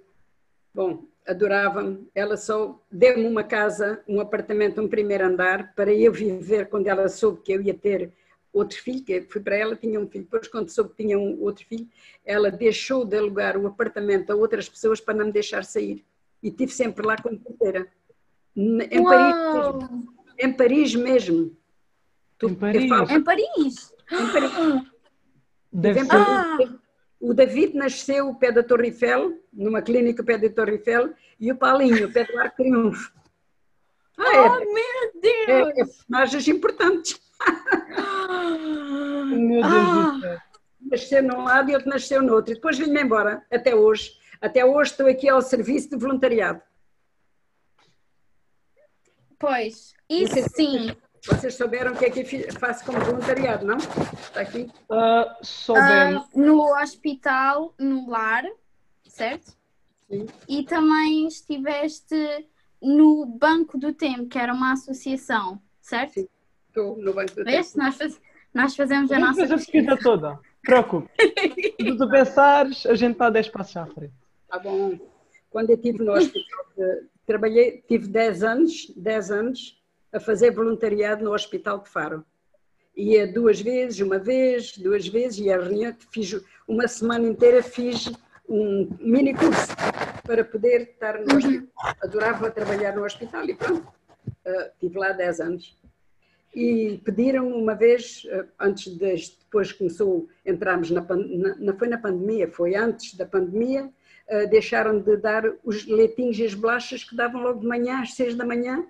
[0.73, 2.07] bom, adorava-me.
[2.13, 7.07] Ela só deu-me uma casa, um apartamento, um primeiro andar, para eu viver quando ela
[7.09, 8.11] soube que eu ia ter
[8.51, 10.25] outro filho, que fui para ela, tinha um filho.
[10.25, 11.87] Depois, quando soube que tinha um outro filho,
[12.25, 16.05] ela deixou de alugar o apartamento a outras pessoas para não me deixar sair.
[16.41, 17.87] E estive sempre lá como porteira.
[18.55, 19.89] Em Paris Uau!
[20.39, 21.55] Em Paris mesmo.
[22.37, 22.83] Tu- Em Paris?
[23.11, 23.93] Em Paris?
[24.11, 24.83] em Paris.
[25.71, 26.09] Deve Em ser.
[26.09, 26.71] Paris.
[27.19, 31.55] O David nasceu pé da Torre Eiffel, numa clínica pé da Torre Eiffel, e o
[31.55, 33.11] Paulinho, pé do Arco Triunfo.
[34.17, 34.23] Ah,
[34.59, 35.73] Oh, meu é, é, é Deus!
[35.73, 37.19] personagens importantes.
[39.29, 40.11] Meu Deus Ah.
[40.11, 40.37] do céu.
[40.91, 42.51] Nasceu num lado e outro nasceu no outro.
[42.51, 44.11] E depois vim-me embora, até hoje.
[44.41, 46.61] Até hoje estou aqui ao serviço de voluntariado.
[49.47, 50.95] Pois, isso Vocês- sim.
[51.27, 53.75] Vocês souberam o que é que fi- faço como voluntariado, não?
[53.77, 54.69] Está aqui?
[55.41, 56.23] Soubemos.
[56.23, 58.43] Ah, no hospital, no lar,
[59.05, 59.53] certo?
[60.09, 60.27] Sim.
[60.47, 62.15] E também estiveste
[62.81, 66.13] no Banco do Tempo, que era uma associação, certo?
[66.13, 66.27] Sim.
[66.69, 67.71] Estou no banco do Vês?
[67.73, 67.83] tempo.
[67.85, 68.21] Nós, faz-
[68.53, 70.39] nós fazemos a nossa fez a pesquisa toda.
[70.61, 71.09] Preocupe.
[71.81, 74.13] Se tu pensares, a gente está 10 passos à frente.
[74.49, 74.97] Tá bom.
[75.49, 81.23] Quando eu estive no hospital, de- trabalhei, tive 10 anos, 10 anos a fazer voluntariado
[81.23, 82.25] no Hospital de Faro.
[82.95, 88.11] Ia duas vezes, uma vez, duas vezes, e a reunião, fiz uma semana inteira, fiz
[88.47, 89.73] um mini curso
[90.23, 91.95] para poder estar no hospital.
[92.01, 93.87] Adorava trabalhar no hospital e pronto.
[94.45, 95.77] Uh, tive lá 10 anos.
[96.53, 101.97] E pediram uma vez, uh, antes de, depois começou, entramos na, na, não foi na
[101.97, 103.89] pandemia, foi antes da pandemia,
[104.49, 108.35] deixaram de dar os leitinhos e as bolachas que davam logo de manhã, às seis
[108.35, 108.85] da manhã.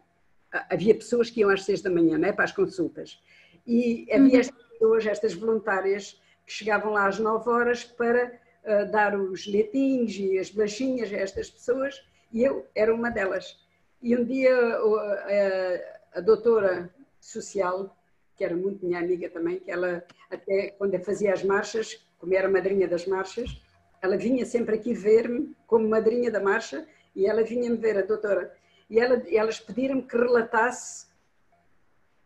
[0.52, 3.22] Ah, Havia pessoas que iam às seis da manhã, né, para as consultas.
[3.66, 9.20] E havia estas pessoas, estas voluntárias, que chegavam lá às nove horas para ah, dar
[9.20, 12.02] os leitinhos e as bolachinhas a estas pessoas,
[12.32, 13.58] e eu era uma delas.
[14.02, 17.96] E um dia a, a doutora social,
[18.36, 22.50] que era muito minha amiga também, que ela até quando fazia as marchas, como era
[22.50, 23.62] madrinha das marchas,
[24.04, 26.86] ela vinha sempre aqui ver-me como madrinha da marcha
[27.16, 28.54] e ela vinha-me ver, a doutora.
[28.90, 31.08] E ela, elas pediram-me que relatasse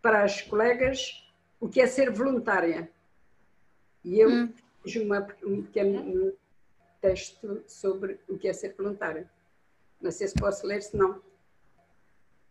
[0.02, 1.24] para as colegas
[1.60, 2.90] o que é ser voluntária.
[4.04, 4.54] E eu Hum.
[4.82, 6.34] fiz uma, um pequeno
[7.00, 9.30] texto sobre o que é ser voluntária.
[10.02, 11.22] Não sei se posso ler, se não.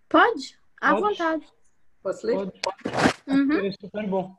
[0.08, 0.56] Podes?
[0.80, 1.18] À Podes.
[1.18, 1.46] vontade.
[2.00, 2.34] Posso ler?
[2.36, 2.52] Pode,
[3.26, 3.48] Uhum.
[3.48, 3.66] pode.
[3.66, 4.36] É super bom.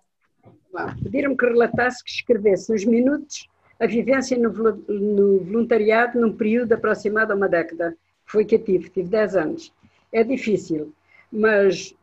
[1.04, 6.74] Pediram-me que relatasse, que escrevesse nos minutos a vivência no, volu- no voluntariado num período
[6.74, 7.96] aproximado a uma década.
[8.26, 9.74] Foi que eu tive, tive 10 anos.
[10.12, 10.94] É difícil,
[11.32, 11.96] mas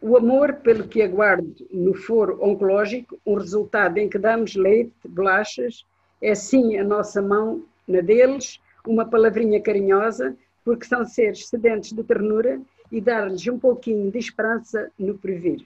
[0.00, 5.84] o amor pelo que aguardo no foro oncológico, um resultado em que damos leite, bolachas,
[6.20, 12.02] é sim a nossa mão na deles, uma palavrinha carinhosa, porque são seres sedentes de
[12.04, 15.64] ternura e dar-lhes um pouquinho de esperança no porvir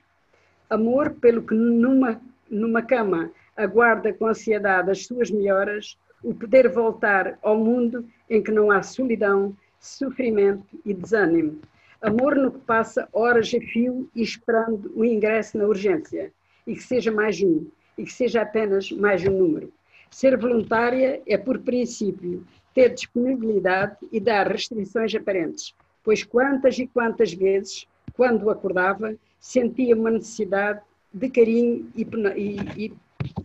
[0.73, 7.39] amor pelo que numa, numa cama aguarda com ansiedade as suas melhoras, o poder voltar
[7.43, 11.61] ao mundo em que não há solidão, sofrimento e desânimo.
[12.01, 16.33] Amor no que passa horas a fio e esperando o ingresso na urgência,
[16.67, 17.67] e que seja mais um,
[17.99, 19.73] e que seja apenas mais um número.
[20.11, 27.33] Ser voluntária é, por princípio, ter disponibilidade e dar restrições aparentes, pois quantas e quantas
[27.33, 30.81] vezes, quando acordava, sentia uma necessidade
[31.13, 32.03] de carinho e,
[32.37, 32.93] e- e-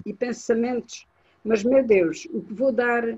[0.06, 1.08] e pensamentos.
[1.44, 3.18] Mas, meu Deus, o que vou dar,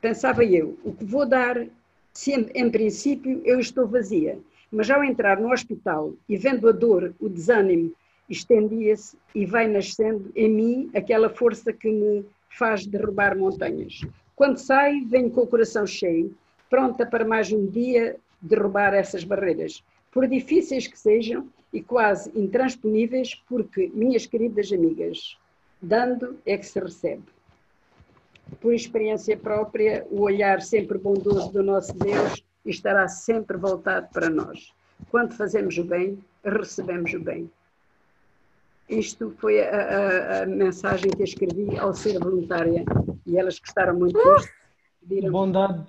[0.00, 1.66] pensava eu, o que vou dar,
[2.12, 4.38] se em, princípio eu estou vazia.
[4.70, 7.92] Mas ao entrar no hospital e vendo a dor, o desânimo,
[8.28, 14.00] estendia-se e vai nascendo em mim aquela força que me faz derrubar montanhas.
[14.34, 16.34] Quando saio, venho com o coração cheio,
[16.70, 23.34] pronta para mais um dia derrubar essas barreiras, por difíceis que sejam e quase intransponíveis,
[23.48, 25.36] porque, minhas queridas amigas,
[25.82, 27.24] dando é que se recebe.
[28.60, 34.72] Por experiência própria, o olhar sempre bondoso do nosso Deus estará sempre voltado para nós.
[35.10, 37.50] Quando fazemos o bem, recebemos o bem.
[38.88, 42.84] Isto foi a, a- a mensagem que eu escrevi ao ser voluntária
[43.26, 44.52] e elas gostaram muito disto.
[45.00, 45.86] Pediram Bondade,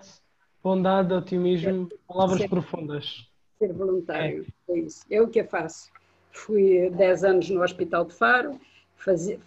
[0.63, 2.47] bondade, otimismo, palavras Sim.
[2.49, 3.29] profundas.
[3.59, 4.45] ser voluntário.
[4.69, 5.05] É isso.
[5.09, 5.91] É o que eu faço.
[6.31, 8.59] Fui 10 anos no Hospital de Faro,
[9.03, 9.39] fazia,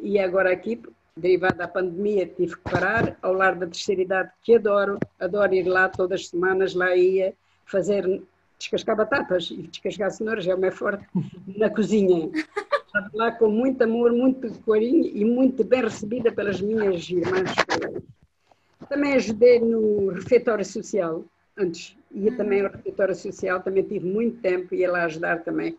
[0.00, 0.80] e agora aqui,
[1.16, 3.16] derivado da pandemia, tive que parar.
[3.22, 7.32] Ao lar da terceira idade, que adoro, adoro ir lá todas as semanas, lá ia
[7.64, 8.22] fazer,
[8.58, 11.06] descascar batatas e descascar cenouras, é o meu forte,
[11.56, 12.30] na cozinha.
[12.86, 17.50] Estava lá com muito amor, muito carinho e muito bem recebida pelas minhas irmãs.
[18.88, 21.24] Também ajudei no refeitório social,
[21.56, 21.96] antes.
[22.12, 25.76] Ia também ao refeitório social, também tive muito tempo, ia lá ajudar também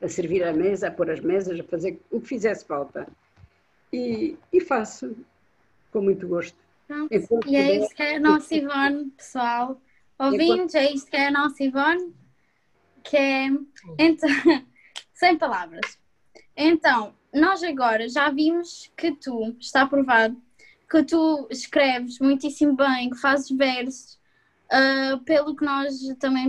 [0.00, 3.06] a servir a mesa, a pôr as mesas, a fazer o que fizesse falta.
[3.92, 5.16] E, e faço
[5.92, 6.56] com muito gosto.
[7.10, 9.80] Enquanto E é isso que é a nossa Ivone, pessoal.
[10.18, 12.14] Ouvintes, é isto que é a nossa Ivone.
[13.02, 13.48] Que é.
[13.98, 14.28] Então,
[15.12, 15.98] sem palavras.
[16.56, 20.36] Então, nós agora já vimos que tu, está provado,
[20.90, 24.19] que tu escreves muitíssimo bem, que fazes versos.
[24.70, 26.48] Ah, pelo que nós também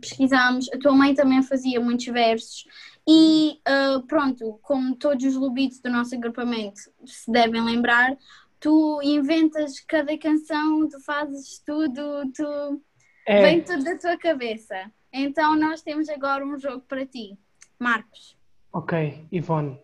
[0.00, 2.66] pesquisamos, a tua mãe também fazia muitos versos.
[3.08, 8.16] E ah, pronto, como todos os lobitos do nosso agrupamento se devem lembrar,
[8.58, 12.82] tu inventas cada canção, tu fazes tudo, tu
[13.26, 14.90] É, vem tudo da tua cabeça.
[15.12, 17.38] Então nós temos agora um jogo para ti.
[17.78, 18.36] Marcos.
[18.72, 19.78] Ok, Ivone.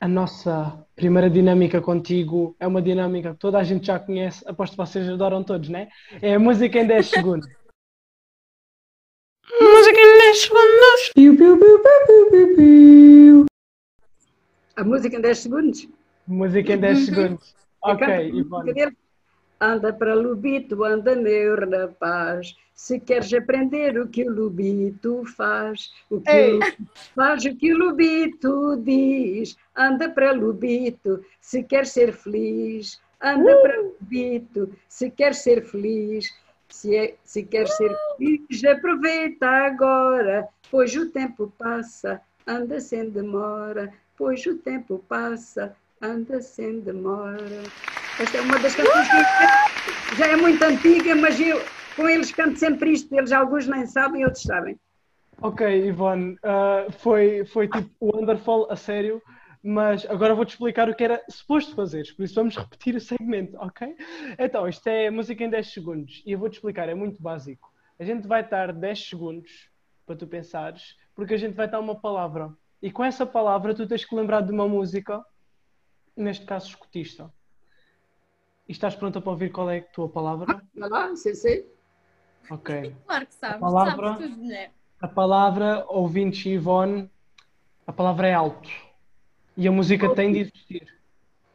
[0.00, 4.72] A nossa primeira dinâmica contigo é uma dinâmica que toda a gente já conhece, aposto
[4.72, 5.88] que vocês adoram todos, né?
[6.20, 7.48] É a música em 10 segundos.
[9.60, 11.10] Música em 10 segundos.
[11.14, 13.46] Piu, piu, piu, piu, piu, piu, piu.
[14.76, 15.88] A música em 10 segundos?
[16.26, 17.54] Música em 10 segundos.
[17.82, 18.72] Ok, Ivone.
[19.62, 22.56] Anda para Lubito, anda meu rapaz.
[22.74, 26.58] Se queres aprender o que o Lubito faz, o que Ei.
[26.58, 26.60] o
[27.14, 29.56] faz, o que o Lubito diz.
[29.76, 33.00] Anda para Lubito, se queres ser feliz.
[33.22, 36.34] Anda para Lubito, se queres ser feliz.
[36.68, 43.92] Se, é, se queres ser feliz, aproveita agora, pois o tempo passa, anda sem demora,
[44.16, 47.62] pois o tempo passa, anda sem demora.
[48.20, 51.60] Esta é uma das canções que já é muito antiga, mas eu
[51.96, 54.78] com eles canto sempre isto, eles alguns nem sabem, outros sabem.
[55.40, 59.20] Ok, Ivone, ah, foi, foi tipo wonderful, a sério,
[59.62, 63.56] mas agora vou-te explicar o que era suposto fazeres, por isso vamos repetir o segmento,
[63.58, 63.96] ok?
[64.38, 67.72] Então, isto é música em 10 segundos e eu vou-te explicar, é muito básico.
[67.98, 69.70] A gente vai dar 10 segundos
[70.06, 73.86] para tu pensares, porque a gente vai dar uma palavra e com essa palavra tu
[73.86, 75.24] tens que lembrar de uma música,
[76.16, 77.32] neste caso escutista.
[78.72, 80.62] E estás pronta para ouvir qual é a tua palavra?
[80.74, 81.70] Vai lá, sei, sei.
[82.50, 82.96] Ok.
[83.04, 83.60] Claro que sabes.
[83.60, 84.08] palavra.
[84.14, 84.72] Sabes tudo, mulher.
[84.98, 87.10] A palavra, ouvintes e Ivone,
[87.86, 88.70] a palavra é alto.
[89.58, 90.88] E a música tem de existir.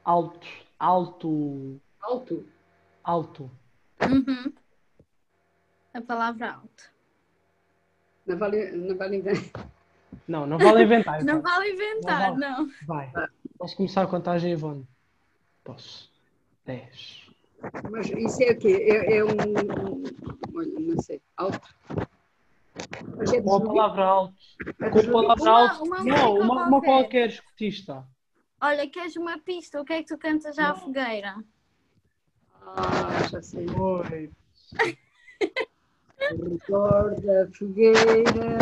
[0.05, 2.47] Alto, alto, Alto.
[3.03, 3.49] alto.
[4.03, 4.53] Uhum.
[5.95, 6.83] A palavra alto.
[8.27, 9.51] Não vale, não vale ninguém.
[10.27, 11.17] Não, não vale inventar.
[11.25, 11.41] Não Ivone.
[11.41, 12.69] vale inventar, Não não.
[12.85, 13.11] Vai.
[13.57, 14.87] Posso começar a contagem, Ivone?
[15.63, 16.15] Posso.
[16.67, 17.27] 10.
[17.89, 18.85] Mas isso é o quê?
[18.87, 20.03] É, é um, um-
[20.55, 21.67] olha, não sei, alto.
[23.17, 24.35] Mas é Com a palavra alto.
[24.81, 25.11] É de Com a Júlio?
[25.35, 25.83] palavra Uma- alto.
[25.85, 26.85] uma não, uma, uma qualquer.
[26.87, 28.05] qualquer escutista.
[28.61, 29.81] Olha, queres uma pista?
[29.81, 31.35] O que é que tu cantas já à fogueira?
[32.61, 33.65] Ah, já sei.
[33.69, 34.29] Oi.
[36.31, 38.57] Recorda a fogueira.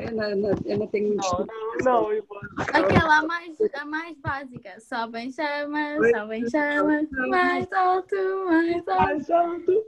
[0.00, 1.46] Eu não, não, eu não tenho muito Não,
[1.84, 2.48] não, não, Ivone.
[2.72, 4.80] Aquela a mais, a mais básica.
[4.80, 9.02] Sobem chamas, sobem chamas, mais alto, mais alto.
[9.02, 9.84] Mais alto.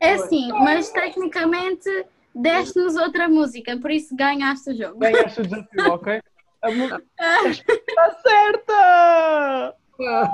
[0.00, 1.88] É assim, mas tecnicamente
[2.34, 4.98] deste-nos outra música, por isso ganhaste o jogo.
[4.98, 6.20] Ganhaste o desafio, ok?
[6.62, 9.76] A música está certa!
[10.00, 10.30] Ah,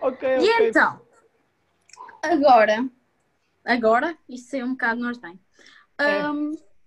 [0.00, 0.68] Ok, E ok.
[0.68, 1.00] então,
[2.22, 2.88] agora,
[3.68, 5.38] agora, isto saiu um bocado nós tem.
[6.00, 6.22] É.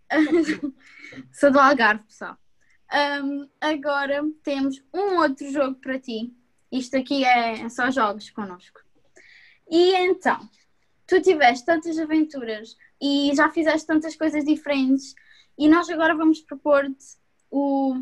[1.32, 2.38] sou do Algarve, pessoal.
[2.92, 6.34] Ahm, agora temos um outro jogo para ti.
[6.72, 8.82] Isto aqui é só jogos connosco.
[9.70, 10.40] E então,
[11.08, 15.16] tu tiveste tantas aventuras e já fizeste tantas coisas diferentes
[15.58, 17.18] e nós agora vamos propor-te
[17.50, 18.02] o,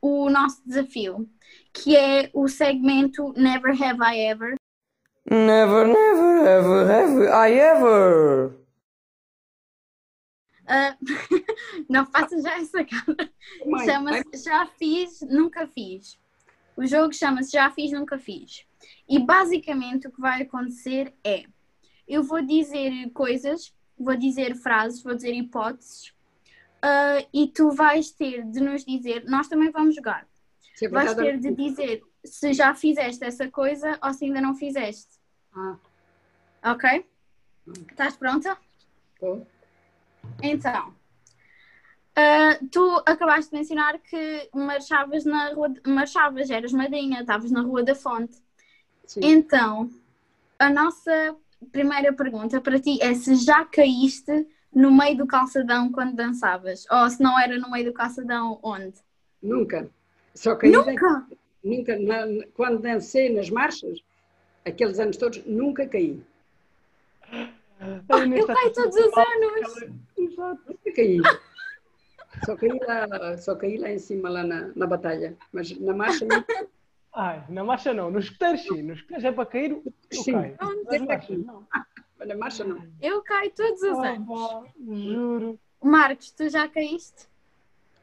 [0.00, 1.28] o nosso desafio,
[1.72, 4.54] que é o segmento Never Have I Ever.
[5.30, 8.64] Never, never, ever, have I ever.
[10.66, 10.96] Ah,
[11.88, 13.30] não faças já essa cara.
[13.84, 16.18] Chama-se Já Fiz, Nunca Fiz.
[16.76, 18.66] O jogo chama-se Já Fiz, Nunca Fiz.
[19.08, 21.44] E basicamente o que vai acontecer é:
[22.06, 26.12] eu vou dizer coisas, vou dizer frases, vou dizer hipóteses,
[26.82, 29.24] ah, e tu vais ter de nos dizer.
[29.24, 30.26] Nós também vamos jogar.
[30.82, 35.18] é Vais ter de dizer se já fizeste essa coisa ou se ainda não fizeste.
[35.54, 35.76] Ah,
[36.64, 37.06] Ok?
[37.90, 38.56] Estás pronta?
[39.20, 39.42] tô.
[40.42, 40.94] Então,
[42.16, 47.60] ah, tu acabaste de mencionar que marchavas na rua, de- marchavas, eras madrinha, estavas na
[47.62, 48.36] Rua da Fonte.
[49.06, 49.20] Sim.
[49.22, 49.90] Então,
[50.58, 51.36] a nossa
[51.72, 56.84] primeira pergunta para ti é se já caíste no meio do calçadão quando dançavas?
[56.90, 58.94] Ou se não era no meio do calçadão, onde?
[59.42, 59.88] Nunca.
[60.34, 61.26] Só caí Nunca!
[61.64, 64.00] Nunca na- quando dancei nas marchas,
[64.64, 66.22] aqueles anos todos, nunca caí.
[67.30, 69.90] Oh, eu caio todos os anos!
[70.16, 71.20] Nunca caí.
[72.44, 75.36] Só caí lá, só caí lá em cima, lá na, na batalha.
[75.52, 76.66] Mas na marcha nunca.
[77.14, 79.92] Ai, na marcha não, nos escuteiros sim, nos escuteiros é para cair, eu
[80.22, 80.32] Sim.
[80.32, 80.56] caio.
[80.60, 81.66] Onde Nas marchas não.
[82.26, 82.86] Na marcha não.
[83.00, 84.26] Eu caio todos os Ah, anos.
[84.26, 85.60] vá, juro.
[85.82, 87.28] Marcos, tu já caíste?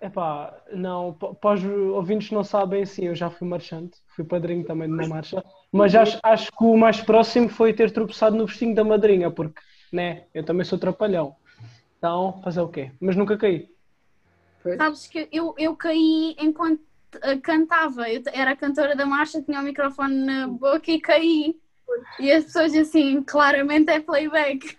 [0.02, 4.88] Epá, não, para os ouvintes não sabem, sim, eu já fui marchante, fui padrinho também
[4.88, 8.74] de uma marcha, mas acho, acho que o mais próximo foi ter tropeçado no vestinho
[8.74, 9.62] da madrinha, porque,
[9.94, 11.36] né, eu também sou trapalhão.
[12.00, 12.92] Então, fazer o quê?
[13.00, 13.70] Mas nunca caí.
[14.64, 14.76] Foi?
[14.76, 16.82] Sabes que eu, eu caí enquanto
[17.22, 18.10] eh, cantava.
[18.10, 21.56] Eu era a cantora da marcha, tinha o microfone na boca e caí.
[22.20, 24.78] E as pessoas assim, claramente é playback.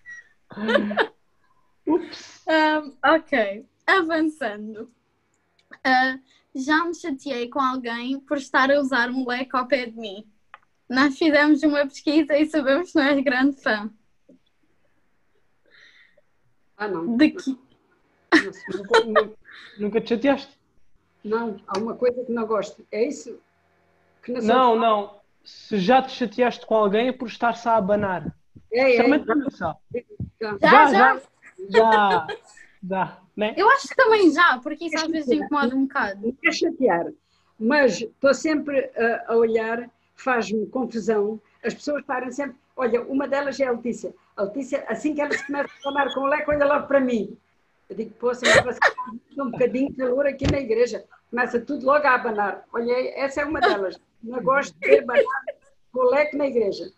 [1.87, 2.33] Ups.
[2.45, 4.91] Um, ok, avançando.
[5.85, 6.18] Ah,
[6.55, 10.26] já me chateei com alguém por estar a usar um leque ao pé de mim.
[10.89, 13.91] Nós fizemos uma pesquisa e sabemos que não és grande fã.
[16.76, 17.16] Ah, não.
[17.16, 17.51] De que...
[18.74, 19.33] Nunca, nunca-
[19.78, 20.59] nunca te chateaste?
[21.24, 22.85] Não, há uma coisa que não gosto.
[22.91, 23.39] É isso
[24.22, 25.20] que não Não, não.
[25.45, 28.35] Se já te chateaste com alguém é por estar-se a abanar.
[28.72, 29.18] É, é.
[29.59, 29.76] Já.
[30.41, 30.59] Já,
[30.93, 31.20] Já,
[31.70, 32.26] já.
[32.83, 33.22] Já.
[33.37, 33.55] Né?
[33.57, 36.26] Eu acho que também já, porque isso às vezes incomoda um bocado.
[36.26, 37.07] Não quer chatear,
[37.59, 41.41] mas estou sempre a, a olhar, faz-me confusão.
[41.64, 42.57] As pessoas param sempre.
[42.76, 44.14] Olha, uma delas é a Letícia.
[44.37, 47.01] A Letícia, assim que ela se começa a falar com o leque, olha logo para
[47.01, 47.37] mim.
[47.89, 48.78] Eu digo, poxa, mas
[49.39, 51.05] um bocadinho de calor aqui na igreja.
[51.30, 52.64] Começa tudo logo a abanar.
[52.72, 53.99] Olha, essa é uma delas.
[54.22, 55.24] Não gosto de ver abanar
[55.93, 56.91] com o leque na igreja.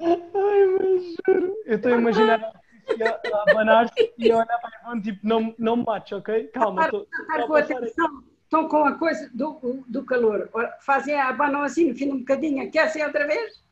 [0.00, 1.56] Ai, mas juro.
[1.64, 5.26] Eu estou a imaginar a Letícia a abanar-se e a olhar para a Ivone, tipo,
[5.26, 6.44] não, não me mates, ok?
[6.48, 7.06] Calma, estou
[7.46, 10.48] com a a atenção, estão com a coisa do, do calor.
[10.80, 13.62] Fazem, abanam assim, fim um bocadinho, aquecem outra vez.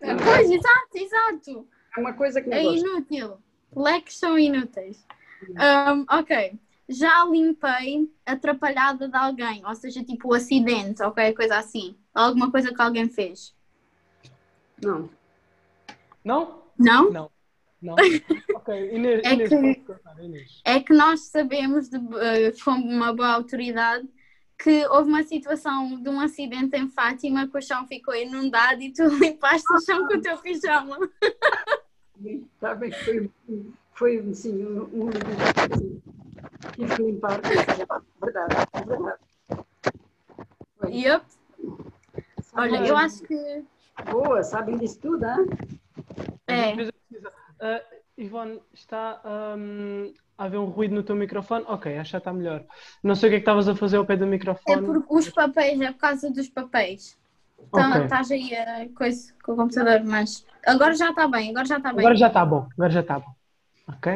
[0.00, 1.68] É uma- Pois, exato, exato.
[1.96, 2.86] é uma coisa que não É gosto.
[2.86, 3.38] inútil.
[3.76, 5.04] Leques são inúteis.
[5.48, 6.58] Um, ok.
[6.88, 11.94] Já limpei atrapalhada de alguém, ou seja, tipo acidente ou qualquer coisa assim.
[12.12, 13.54] Alguma coisa que alguém fez.
[14.82, 15.08] Não.
[16.24, 16.62] Não?
[16.76, 17.10] Não?
[17.12, 17.30] Não.
[17.82, 17.94] Não?
[18.54, 19.54] Ok, Inês, É Inês, que-
[20.22, 20.60] Inês.
[20.64, 24.06] É que nós sabemos, de, eh, como uma boa autoridade,
[24.58, 28.92] que houve uma situação de um acidente em Fátima que o chão ficou inundado e
[28.92, 29.04] tu
[29.34, 30.98] limpaste o chão com o teu pijama.
[32.22, 33.30] Está bem, foi,
[33.94, 36.02] foi sim, um, um assim,
[36.74, 37.40] tive que limpar.
[38.22, 39.18] Verdade, é verdade.
[40.76, 40.90] Foi.
[40.92, 41.24] Yep.
[42.42, 43.64] Sabem Olha, eu acho que.
[44.10, 45.46] Boa, sabem disso tudo, hein?
[46.46, 46.99] É.
[47.60, 47.68] Pesquisa.
[47.68, 47.82] Ah,
[48.18, 49.20] Ivone, está
[49.56, 51.64] hum, a haver um ruído no teu microfone?
[51.68, 52.66] Ok, acho que já está melhor.
[53.02, 54.26] Não sei o que é que estavas a fazer ao pé do
[54.72, 54.86] É microfone.
[54.86, 57.02] por os papéis, é por causa dos papéis.
[57.76, 57.96] Tá- Ok.
[58.02, 60.30] Estás aí a coisa com o computador, mas
[60.72, 62.10] agora já está bem, agora já está bem.
[62.10, 63.32] Agora já está bom, agora já está bom.
[63.88, 64.06] Ok?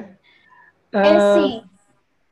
[1.03, 1.63] É Ah, assim,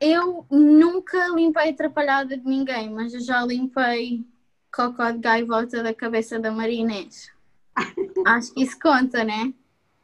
[0.01, 4.27] eu nunca limpei atrapalhada de ninguém, mas eu já limpei
[4.75, 7.31] cocó de gaivota da cabeça da Marinês.
[8.25, 9.55] Acho que isso conta, né?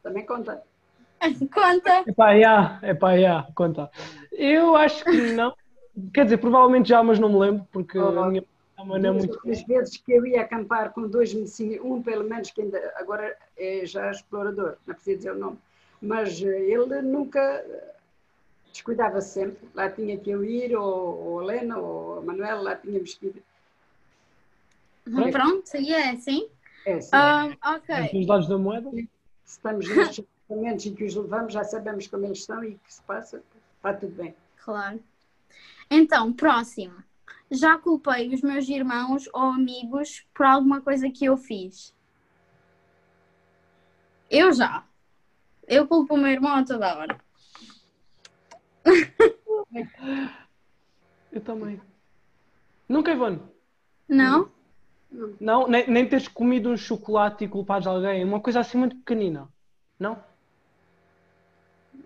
[0.03, 0.63] Também conta.
[1.53, 2.03] Conta.
[2.07, 3.89] Epá, já, epá, já, conta.
[4.31, 5.53] Eu acho que não.
[6.13, 8.43] Quer dizer, provavelmente já, mas não me lembro, porque Oh, a minha
[8.85, 9.49] mãe não é muito.
[9.49, 13.35] As vezes que eu ia acampar com dois medicinos, um pelo menos que ainda agora
[13.57, 15.57] é já explorador, não precisa dizer o nome,
[16.01, 17.65] mas ele nunca
[18.71, 19.67] descuidava-se sempre.
[19.75, 23.25] Lá tinha que eu ir, ou, ou a Helena, ou a Manuela, lá tínhamos que
[23.27, 23.43] ir.
[25.31, 26.47] Pronto, e é assim.
[26.85, 28.11] É assim, Ah, ok.
[28.13, 28.89] Nos lados da moeda?
[29.45, 32.93] estamos nestes momentos em que os levamos, já sabemos como eles são e o que
[32.93, 33.43] se passa,
[33.75, 34.35] está tudo bem.
[34.63, 34.99] Claro.
[35.89, 37.03] Então, próximo.
[37.51, 41.93] Já culpei os meus irmãos ou amigos por alguma coisa que eu fiz?
[44.29, 44.85] Eu já.
[45.67, 47.19] Eu culpo o meu irmão a toda hora.
[51.31, 51.79] Eu também.
[52.87, 53.41] Nunca, Ivone.
[54.07, 54.51] Não?
[55.39, 59.47] Não, nem, nem teres comido um chocolate e culpares alguém, uma coisa assim muito pequenina.
[59.99, 60.23] Não?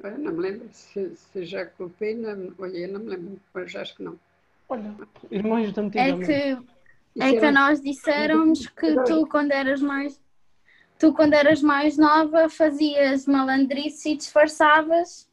[0.03, 3.95] Não me lembro se, se já culpei, não, olha, eu não me lembro, mas acho
[3.95, 4.19] que não.
[4.67, 4.93] Olha,
[5.31, 6.25] irmãos de É antigamente.
[6.25, 6.33] que,
[7.15, 10.19] Isso é que era- a nós disseram-nos que tu, quando eras mais.
[10.99, 15.29] Tu, quando eras mais nova, fazias malandrice e disfarçavas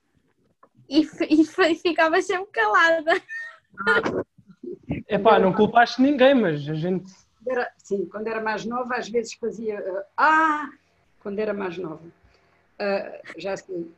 [0.88, 3.12] e, e f- ficavas sempre calada.
[5.08, 7.12] Epá, não culpaste ninguém, mas a gente.
[7.46, 9.74] Era- sim, quando era mais nova, às vezes fazia.
[9.74, 10.68] eh, Ah!
[11.20, 12.02] Quando era mais nova.
[12.78, 13.90] Ah, já sei.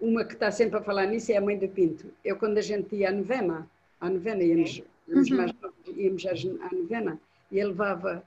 [0.00, 2.10] Uma que está sempre a falar nisso é a mãe do Pinto.
[2.24, 3.68] Eu, quando a gente ia à novena,
[4.00, 5.36] à novena íamos, íamos Uhum.
[5.36, 7.20] mais novos, íamos à novena,
[7.50, 8.24] e ele levava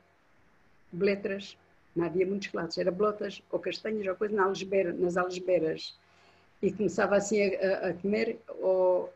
[0.93, 1.57] letras,
[1.95, 5.97] não havia muitos chocolates, era blotas ou castanhas ou coisa na algesbeira, nas algesbeiras.
[6.61, 9.11] E começava assim a, a- comer, ou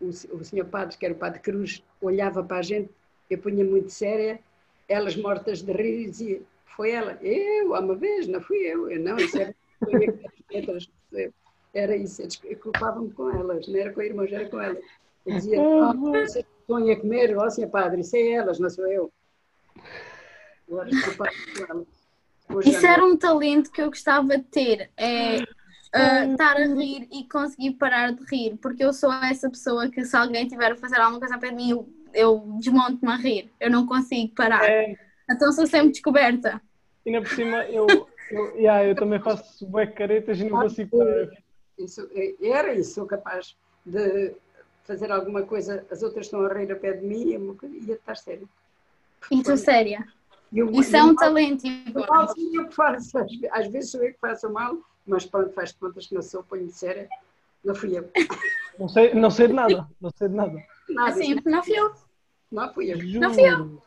[0.00, 2.90] o, o senhor padre, que era o padre Cruz, olhava para a gente,
[3.28, 4.40] eu punha muito séria,
[4.88, 6.42] elas mortas de rir e dizia,
[6.76, 9.38] foi ela, eu, há uma vez, não fui eu, eu não, isso
[10.50, 11.32] eu
[11.74, 14.82] era isso, eu culpava-me com elas, não era com irmãos, era com elas.
[15.26, 18.86] Eu dizia, não, vocês estão a comer, ó senhor padre, isso é elas, não sou
[18.86, 19.12] eu.
[20.68, 22.04] Agora culpava-me com elas.
[22.52, 24.90] Hoje Isso já era um talento que eu gostava de ter.
[24.96, 25.38] É
[25.94, 28.58] ah, estar a rir e conseguir parar de rir.
[28.60, 31.70] Porque eu sou essa pessoa que se alguém tiver a fazer alguma coisa para mim,
[31.70, 33.50] eu, eu desmonto-me a rir.
[33.58, 34.62] Eu não consigo parar.
[34.64, 34.94] É,
[35.30, 36.60] Então sou sempre descoberta.
[37.06, 37.86] ainda por cima, eu,
[38.30, 41.28] Eu, yeah, eu também faço bué caretas e não consigo parar.
[41.78, 42.08] Isso,
[42.40, 44.34] era isso, sou capaz de
[44.84, 47.74] fazer alguma coisa, as outras estão a rir a pé de mim e uma coisa-
[47.76, 48.48] ia estar sério.
[49.30, 50.06] E tu, séria?
[50.52, 52.06] E Isso e é um talento, Ivone.
[52.08, 55.52] mal sou eu que faço, às às vezes sou eu que faço mal, mas pronto,
[55.52, 57.08] faz de contas que não sou, ponho de séria,
[57.64, 58.08] não fui eu.
[58.76, 60.66] Não sei, não sei de nada, não sei de nada.
[60.88, 61.94] Nada, Assim, não fui eu.
[62.50, 62.98] não fui eu.
[63.20, 63.56] Não fui eu.
[63.56, 63.82] Juro.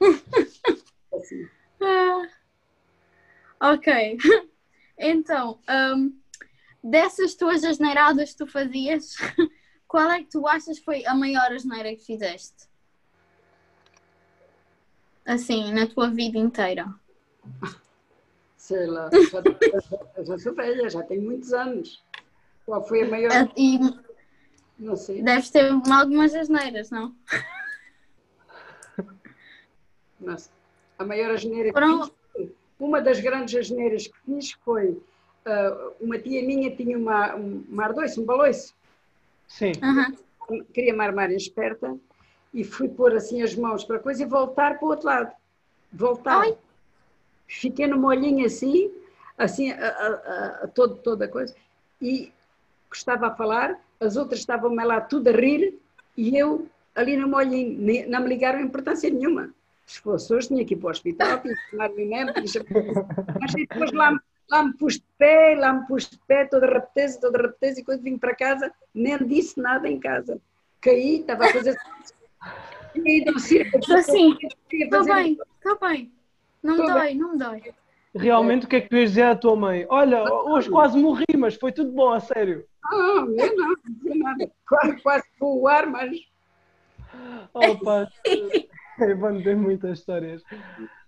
[1.14, 1.48] Assim.
[1.82, 2.28] Ah,
[3.74, 4.16] ok.
[5.00, 5.60] Então,
[5.94, 6.18] hum,
[6.82, 9.14] dessas tuas asneiradas que tu fazias,
[9.86, 12.68] qual é que tu achas foi a maior asneira que fizeste?
[15.26, 16.86] Assim, na tua vida inteira.
[18.56, 19.42] Sei lá, já,
[19.80, 22.02] já- já sou velha, já tenho muitos anos.
[22.64, 23.32] Qual foi a maior?
[23.32, 23.78] Ah, E
[24.78, 25.22] Não sei.
[25.22, 27.14] deves ter algumas asneiras, não?
[30.36, 30.52] Sei.
[30.98, 35.00] A maior asneira que Foram- fiz, uma das grandes asneiras que fiz foi
[36.00, 38.74] uma tia minha tinha uma, um- uma ardoice, um baloiço,
[39.46, 39.72] Sim.
[39.82, 40.14] Aham.
[40.74, 41.96] queria me armar em esperta
[42.52, 45.32] e fui pôr assim as mãos para a coisa e voltar para o outro lado.
[45.92, 46.40] Voltar.
[46.40, 46.56] Ai.
[47.46, 48.90] Fiquei no molhinho assim,
[49.38, 51.54] assim, a, a- a- todo, toda a coisa,
[52.00, 52.30] e
[52.92, 55.78] estava a falar, as outras estavam-me lá tudo a rir
[56.16, 59.50] e eu ali no molhinho, nem- não me ligaram importância nenhuma.
[59.86, 62.42] Se fosse hoje, tinha que ir para o hospital, tinha que tomar que-
[63.40, 64.20] mas depois lá, me-
[64.50, 67.84] lá me pus de pé, lá me pus de pé, toda rapeteza, toda rapeteza, e
[67.84, 70.40] quando vim para casa, nem disse nada em casa.
[70.80, 71.76] Caí, estava a fazer.
[72.94, 73.78] Caí um circo.
[73.78, 74.36] Estou assim,
[74.68, 76.12] Queria estou bem, estou bem.
[76.62, 77.62] Não me dói, não me dói.
[78.14, 79.86] Realmente, o que é que tu ias dizer à tua mãe?
[79.88, 82.64] Olha, hoje quase morri, mas foi tudo bom, a sério.
[82.90, 84.50] Não, eu não, não dizia nada.
[84.66, 86.18] Quase, quase vou o ar, mas
[87.54, 88.08] Opa,
[89.00, 90.42] Ivan tem muitas histórias.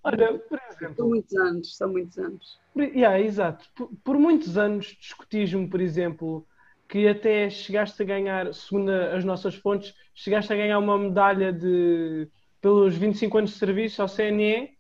[0.03, 2.59] Olha, por são exemplo, muitos anos, são muitos anos.
[2.73, 3.67] por, yeah, exato.
[3.75, 6.47] Por, por muitos anos discutismo, por exemplo,
[6.89, 12.29] que até chegaste a ganhar, segundo as nossas fontes, chegaste a ganhar uma medalha de
[12.61, 14.77] pelos 25 anos de serviço ao CNE.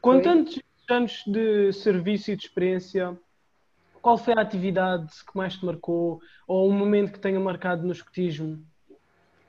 [0.00, 3.18] Com tantos anos de serviço e de experiência,
[4.00, 7.92] qual foi a atividade que mais te marcou ou um momento que tenha marcado no
[7.92, 8.64] escotismo?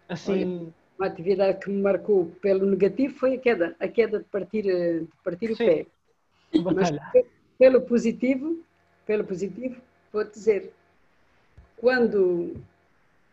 [0.08, 4.70] Assim, Uma atividade que me marcou pelo negativo foi a queda, a queda de partir,
[4.70, 5.86] eh, de partir o pé.
[6.76, 6.92] Mas
[7.58, 8.62] pelo positivo,
[9.06, 9.82] pelo positivo,
[10.12, 10.74] vou dizer,
[11.78, 12.62] quando,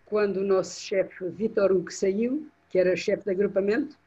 [0.04, 3.98] quando o nosso chefe Vitor Hugo saiu, que era chefe de agrupamento,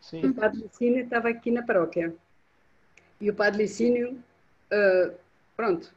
[0.00, 0.26] Sim.
[0.26, 2.14] o Padre Licínio estava aqui na paróquia.
[3.20, 4.22] E o Padre Licínio,
[4.70, 5.12] ah,
[5.56, 5.92] pronto,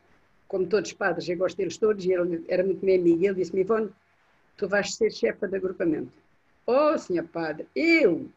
[0.48, 3.36] como todos os padres, eu gosto deles todos, e ele era muito meu amigo, ele
[3.36, 3.90] disse-me, Ivone,
[4.58, 6.21] tu vais ser chefe de agrupamento.
[6.66, 8.30] Oh, senhor padre, eu?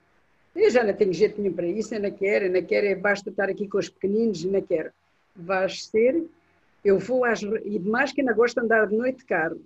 [0.54, 2.94] Eu já não tenho jeito nenhum para isso, eu não quero, eu não quero, é
[2.94, 4.90] basta estar aqui com os pequeninos, eu não quero.
[5.34, 6.24] Vais ser,
[6.84, 9.60] eu vou às, e demais que ainda gosto de andar de noite de carro.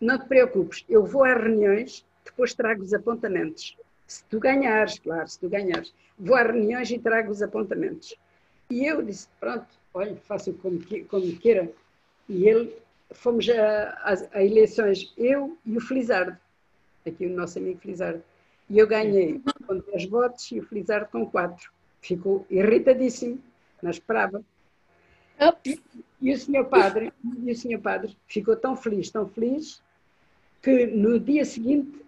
[0.00, 3.76] Não te preocupes, eu vou às reuniões, depois trago os apontamentos.
[4.06, 5.92] Se tu ganhares, claro, se tu ganhares.
[6.18, 8.16] Vou às reuniões e trago os apontamentos.
[8.70, 11.70] E eu disse, pronto, olha, faço como, que- como queira.
[12.28, 12.74] E ele,
[13.12, 16.36] fomos a, a- a eleições, eu e o Felizardo,
[17.08, 18.22] aqui o nosso amigo Felizardo.
[18.70, 21.70] E eu ganhei com 10 votos e o Felizardo com 4.
[22.00, 23.42] Ficou irritadíssimo,
[23.82, 24.42] não esperava.
[25.40, 25.80] Ups.
[26.20, 27.12] E o senhor padre,
[27.44, 29.80] e o senhor padre ficou tão feliz, tão feliz,
[30.62, 32.04] que no dia seguinte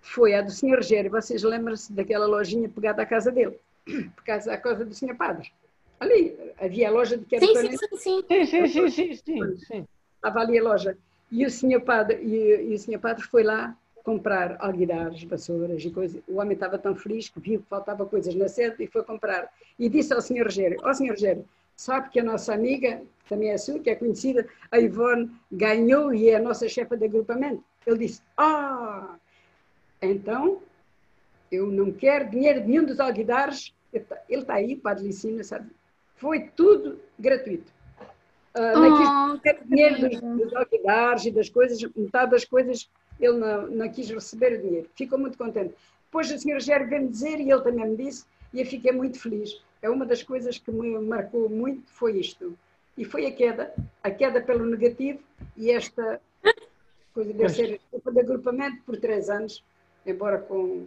[0.00, 1.10] foi à do senhor Rogério.
[1.10, 3.58] Vocês lembram-se daquela lojinha pegada à casa dele?
[3.84, 5.52] Por causa da casa do senhor padre.
[5.98, 8.24] Ali, havia a loja de que era Sim, para- sim, sim, sim.
[8.28, 9.86] Sim, sim, sim, sim, sim, sim.
[10.16, 10.96] estava ali a loja.
[11.30, 15.90] E o senhor padre, e, e o senhor padre foi lá comprar alguidares, vassouras e
[15.90, 16.22] coisas.
[16.26, 19.50] O homem estava tão feliz que viu que faltava coisas na sede e foi comprar.
[19.78, 21.44] E disse ao senhor Rogério, ó senhor Rogério,
[21.76, 26.12] sabe que a nossa amiga, que também é sua, que é conhecida, a Ivone, ganhou
[26.12, 27.62] e é a nossa chefa de agrupamento.
[27.86, 29.16] Ele disse, ah,
[30.00, 30.62] então
[31.50, 33.74] eu não quero dinheiro de nenhum dos alguidares.
[33.92, 35.70] Ele está aí, o padre Licina, sabe?
[36.16, 37.72] Foi tudo gratuito.
[38.54, 42.90] Não quis Oh, dinheiro dos, dos alguidares e das coisas, metade das coisas
[43.20, 44.90] ele não, não quis receber o dinheiro.
[44.94, 45.74] Ficou muito contente.
[46.06, 49.20] Depois a senhora Gério veio-me dizer, e ele também me disse, e eu fiquei muito
[49.20, 49.62] feliz.
[49.82, 52.56] É uma das coisas que me marcou muito, foi isto.
[52.96, 55.20] E foi a queda, a queda pelo negativo,
[55.56, 56.20] e esta
[57.14, 59.64] coisa de ser chefe de agrupamento por três anos,
[60.04, 60.86] embora com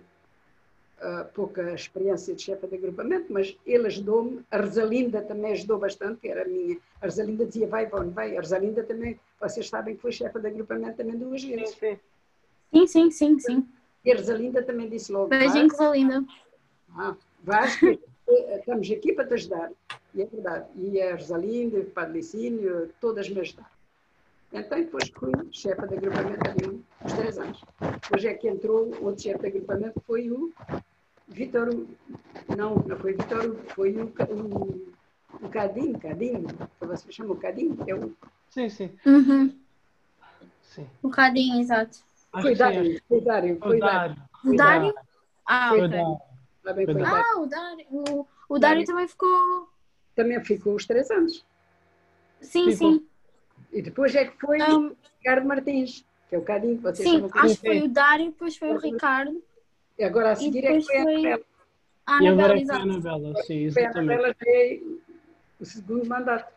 [1.04, 4.42] ah, pouca experiência de chefe de agrupamento, mas ele ajudou-me.
[4.50, 6.78] A Rosalinda também ajudou bastante, que era a minha.
[7.02, 8.38] A Rosalinda dizia, vai, Ivone, vai.
[8.38, 11.72] A Rosalinda também, vocês sabem que foi chefe de agrupamento também duas vezes.
[11.72, 11.98] sim.
[11.98, 12.00] Sim,
[12.88, 13.68] sim, sim, sim.
[14.04, 16.26] E a Rosalinda também disse logo, Beijinho, Rosalinda.
[16.98, 17.16] ah,
[17.80, 19.72] que eh, estamos aqui para te ajudar.
[20.14, 20.66] E é verdade.
[20.76, 23.70] E a Rosalinda, o Padre Licínio, todas me ajudaram.
[24.52, 27.62] Então, depois fui chefe de agrupamento ali uns três anos.
[28.02, 30.52] Depois é que entrou outro chefe de agrupamento, foi o
[31.28, 31.70] Vitor.
[32.56, 34.94] Não, não foi o Vitor, foi o, o,
[35.46, 36.46] o Cadinho, Cadinho,
[36.80, 38.14] que você chama o Cadinho, é o,
[38.52, 38.92] Sim, sim.
[39.04, 39.58] Uhum.
[40.62, 40.88] sim.
[41.04, 41.98] Um bocadinho, exato.
[42.34, 44.16] Acho foi que sim, Dário, acho foi Dário, que foi foi Dário.
[44.16, 44.24] Dário.
[44.44, 44.94] O Dário?
[45.46, 45.90] Ah, Foi ok.
[45.90, 46.20] Dário.
[47.06, 47.86] Ah, o Dário.
[47.92, 49.70] O, o Dário também ficou.
[50.16, 51.46] Também ficou os três anos.
[52.42, 52.92] Sim, Ficou.
[52.94, 53.08] sim.
[53.72, 57.10] E depois é que foi o Um, Ricardo Martins, que é o Cadinho, que vocês
[57.10, 59.42] sim, acho que foi o Dário, depois foi o Ricardo.
[59.98, 61.44] E agora a seguir é que depois foi a Anabela.
[62.06, 62.82] A E agora Anabela, é que foi a.
[62.82, 64.14] Anabela, sim, Foi a exatamente.
[64.14, 64.80] Anabela é
[65.60, 66.54] o segundo mandato.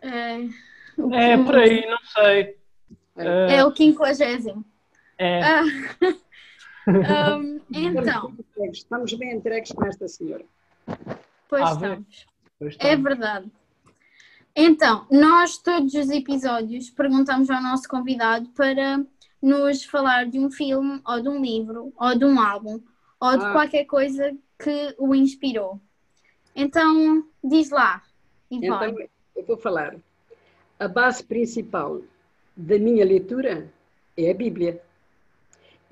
[0.00, 0.36] É,
[1.12, 2.56] É, por aí, não sei.
[3.16, 3.56] É.
[3.56, 4.64] é o quinquagésimo.
[5.22, 5.62] É, Ah,
[7.38, 8.34] um, então,
[8.72, 10.44] Estamos bem entregues, Estamos com esta senhora.
[11.48, 12.26] pois Ah, estamos.
[12.58, 13.08] pois É está.
[13.08, 13.52] verdade.
[14.54, 19.04] Então, nós todos os episódios perguntamos ao nosso convidado para
[19.40, 22.80] nos falar de um filme, ou de um livro, ou de um álbum,
[23.20, 23.52] ou de Ah.
[23.52, 25.80] qualquer coisa que o inspirou.
[26.54, 28.02] Então, diz lá,
[28.50, 28.66] Ivone.
[28.66, 29.96] Então, eu vou falar.
[30.80, 32.02] A base principal
[32.56, 33.72] da minha leitura
[34.16, 34.82] é a Bíblia.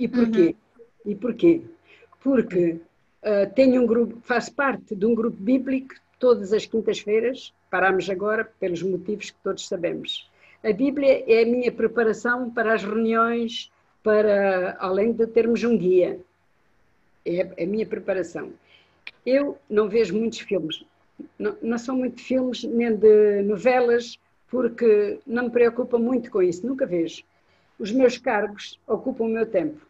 [0.00, 0.56] E porquê?
[1.04, 1.60] E porquê?
[2.20, 2.80] Porque
[3.22, 8.44] ah, tenho um grupo, faço parte de um grupo bíblico todas as quintas-feiras, paramos agora
[8.58, 10.28] pelos motivos que todos sabemos.
[10.64, 13.70] A Bíblia é a minha preparação para as reuniões,
[14.02, 16.18] para além de termos um guia.
[17.24, 18.52] É a minha preparação.
[19.24, 20.82] Eu não vejo muitos filmes,
[21.38, 26.66] não, não são muito filmes nem de novelas, porque não me preocupa muito com isso,
[26.66, 27.22] nunca vejo.
[27.78, 29.89] Os meus cargos ocupam o meu tempo.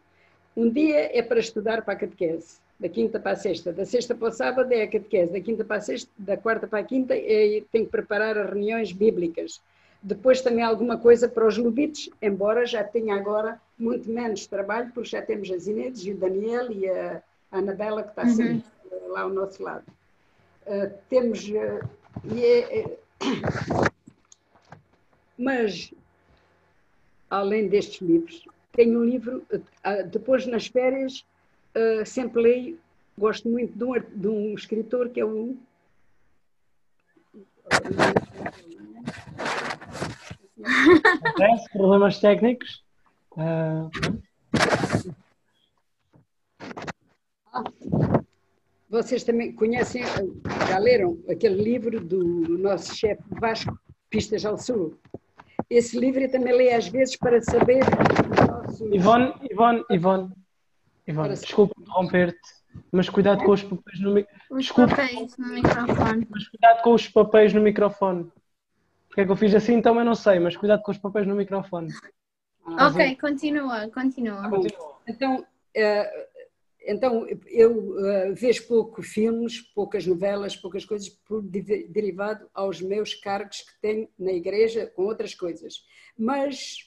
[0.61, 4.13] Um dia é para estudar para a catequese, da quinta para a sexta, da sexta
[4.13, 6.83] para o sábado é a catequese, da quinta para a sexta, da quarta para a
[6.83, 9.59] quinta é, tenho que preparar as reuniões bíblicas.
[10.03, 15.09] Depois também alguma coisa para os lobitos, embora já tenha agora muito menos trabalho, porque
[15.09, 19.21] já temos as Inês e o Daniel e a Anabela que está sempre eh, lá
[19.21, 19.85] ao nosso lado.
[20.67, 21.43] Uh, temos.
[21.49, 21.89] uh,
[22.31, 22.97] e é-
[25.35, 25.91] mas,
[27.31, 29.43] além destes livros, tenho um livro.
[29.51, 31.25] uh, uh, depois, nas férias,
[31.75, 32.79] uh, sempre leio.
[33.17, 35.57] Gosto muito de um, de um escritor que é o.
[41.23, 42.83] Acontece, problemas técnicos.
[43.37, 43.89] Ah,
[48.89, 54.97] Vocês também conhecem, uh, já leram aquele livro do nosso chefe Vasco, Pistas ao Sul.
[55.69, 57.79] Esse livro eu também leio às vezes para saber.
[58.79, 60.31] Ivone, Ivone, Ivone,
[61.07, 62.39] Ivone, desculpa interromper-te,
[62.91, 64.95] mas cuidado com os papéis no mi- Os Desculpa.
[64.95, 66.27] papéis no microfone.
[66.29, 68.31] mas cuidado com os papéis no microfone.
[69.07, 71.35] Porque é que eu fiz assim, também não sei, mas cuidado com os papéis no
[71.35, 71.91] microfone.
[72.77, 74.49] Ah, Ok, continua, continua.
[75.07, 75.45] Então,
[75.75, 76.27] eh,
[76.87, 83.13] então eu eh, vejo pouco filmes, poucas novelas, poucas coisas, por de- derivado aos meus
[83.15, 85.83] cargos que tenho na igreja com outras coisas.
[86.17, 86.77] Mas,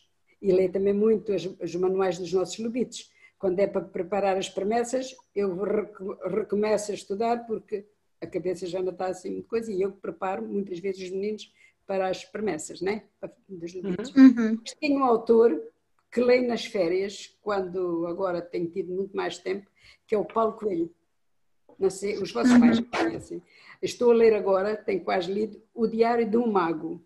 [0.44, 3.10] e leio também muito os manuais dos nossos lobitos.
[3.38, 7.86] Quando é para preparar as promessas, eu reco- recomeço a estudar porque
[8.20, 11.50] a cabeça já não está assim muito coisa e eu preparo muitas vezes os meninos
[11.86, 13.04] para as promessas, né?
[13.48, 14.14] Dos lobitos.
[14.14, 14.58] Uhum.
[14.60, 15.60] Mas Tenho um autor
[16.12, 19.66] que leio nas férias, quando agora tenho tido muito mais tempo,
[20.06, 20.90] que é o Paulo Coelho.
[21.78, 23.42] Não sei, os vossos pais conhecem.
[23.82, 27.02] Estou a ler agora, tenho quase lido, O Diário de um Mago.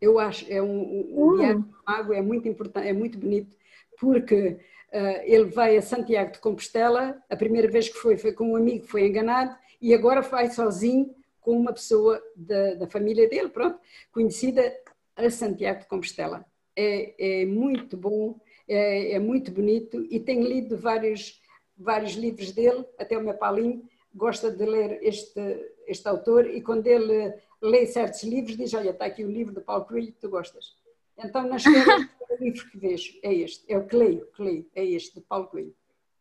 [0.00, 1.36] Eu acho, é um, um- Uh.
[1.36, 3.56] Diário de um Mago é muito importante, é muito bonito,
[3.98, 4.58] porque
[4.92, 8.56] ah, ele vai a Santiago de Compostela, a primeira vez que foi, foi com um
[8.56, 13.78] amigo, foi enganado, e agora vai sozinho com uma pessoa da, da família dele, pronto,
[14.12, 14.74] conhecida
[15.16, 16.44] a Santiago de Compostela.
[16.76, 18.38] É, é muito bom,
[18.68, 21.40] é, é muito bonito e tenho lido vários,
[21.76, 23.82] vários livros dele, até o meu Paulinho
[24.18, 25.40] gosta de ler este,
[25.86, 29.60] este autor e quando ele lê certos livros diz, olha, está aqui o livro do
[29.62, 30.76] Paulo Coelho que tu gostas.
[31.16, 34.66] Então nas férias o livro que vejo é este, é o que leio, que leio,
[34.74, 35.74] é este, de Paulo Coelho.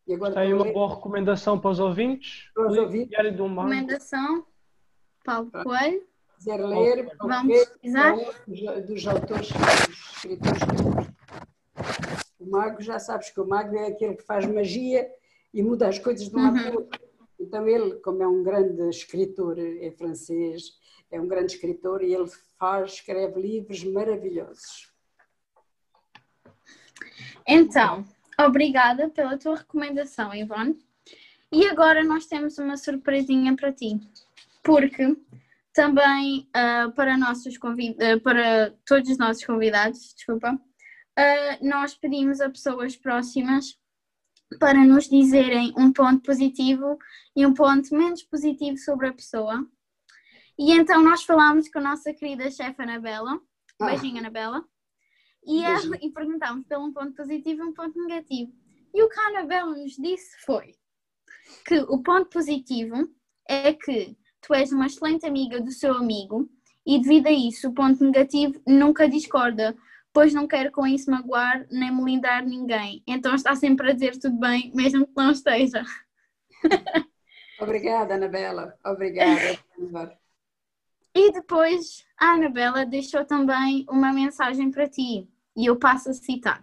[0.08, 2.50] E agora Está aí uma ler- boa recomendação para os ouvintes.
[2.54, 3.10] Para os ouvintes.
[3.10, 3.70] Diário um Mago.
[3.70, 4.46] Recomendação:
[5.26, 6.02] Paulo Coelho.
[6.38, 8.14] quiser ler, Vamos pesquisar.
[8.16, 11.18] um dos, autores, dos escritores que eu gosto.
[12.40, 15.10] O mago, já sabes que o mago é aquele que faz magia
[15.54, 17.07] e muda as coisas de um lado para o outro.
[17.40, 20.74] Então ele, como é um grande escritor, é francês,
[21.12, 24.92] é um grande escritor e ele faz, escreve livros maravilhosos.
[27.48, 28.06] Então,
[28.40, 30.78] obrigada pela tua recomendação, Ivone.
[31.52, 34.00] E agora nós temos uma surpresinha para ti.
[34.64, 35.16] Porque
[35.78, 37.96] Também uh, para, nossos convid...
[38.02, 43.78] Uh, para todos os nossos convidados, desculpa, uh, nós pedimos a pessoas próximas
[44.60, 46.98] para nos dizerem um ponto positivo
[47.36, 49.68] e um ponto menos positivo sobre a pessoa.
[50.58, 53.40] E então nós falámos com a nossa querida chefe Anabela,
[53.80, 53.86] ah.
[53.86, 54.66] beijinho Anabela,
[55.46, 58.52] e, ela, e perguntámos pelo um ponto positivo e um ponto negativo.
[58.94, 60.76] E o que a Anabela nos disse foi
[61.66, 63.10] que o ponto positivo
[63.48, 66.50] é que tu és uma excelente amiga do seu amigo
[66.86, 69.76] e devido a isso o ponto negativo nunca discorda,
[70.18, 73.04] pois não quero com isso magoar nem melindrar ninguém.
[73.06, 75.84] Então está sempre a dizer tudo bem, mesmo que não esteja.
[77.62, 78.76] Obrigada, Anabela.
[78.84, 79.60] Obrigada.
[81.14, 86.62] e depois a Anabela deixou também uma mensagem para ti e eu passo a citar.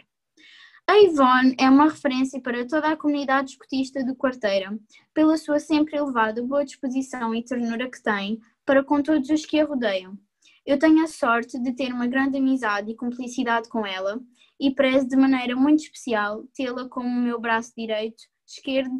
[0.84, 4.76] A Ivone é uma referência para toda a comunidade escotista do Quarteira,
[5.14, 9.60] pela sua sempre elevada boa disposição e ternura que tem para com todos os que
[9.60, 10.18] a rodeiam.
[10.66, 14.20] Eu tenho a sorte de ter uma grande amizade e cumplicidade com ela
[14.58, 18.94] e prezo de maneira muito especial tê-la como meu braço direito, esquerdo,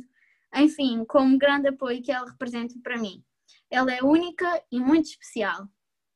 [0.55, 3.23] enfim, como grande apoio que ela representa para mim.
[3.71, 5.69] Ela é única e muito especial.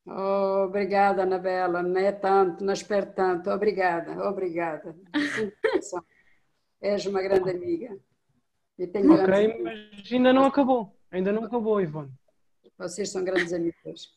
[0.07, 1.83] Oh, obrigada, Anabela.
[1.83, 3.51] Não é tanto, não espero tanto.
[3.51, 4.97] Obrigada, obrigada.
[6.81, 7.99] És uma grande amiga.
[8.79, 10.97] ok, mas ainda não acabou.
[11.11, 12.13] Ainda não acabou, Ivone.
[12.79, 14.17] Vocês são grandes amigas.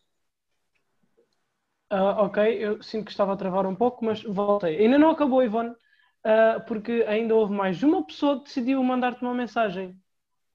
[1.92, 4.78] Uh, ok, eu sinto que estava a travar um pouco, mas voltei.
[4.78, 9.34] Ainda não acabou, Ivone, uh, porque ainda houve mais uma pessoa que decidiu mandar-te uma
[9.34, 10.00] mensagem.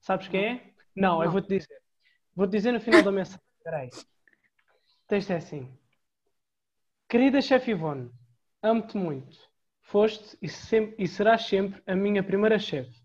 [0.01, 0.73] Sabes quem é?
[0.97, 1.25] Não, não.
[1.25, 1.83] eu vou-te dizer.
[2.35, 3.41] Vou-te dizer no final da mensagem.
[3.59, 3.89] Espera aí.
[3.89, 5.79] O texto é assim.
[7.07, 8.11] Querida chefe Ivone,
[8.63, 9.39] amo-te muito.
[9.83, 13.05] Foste e, sempre, e serás sempre a minha primeira chefe.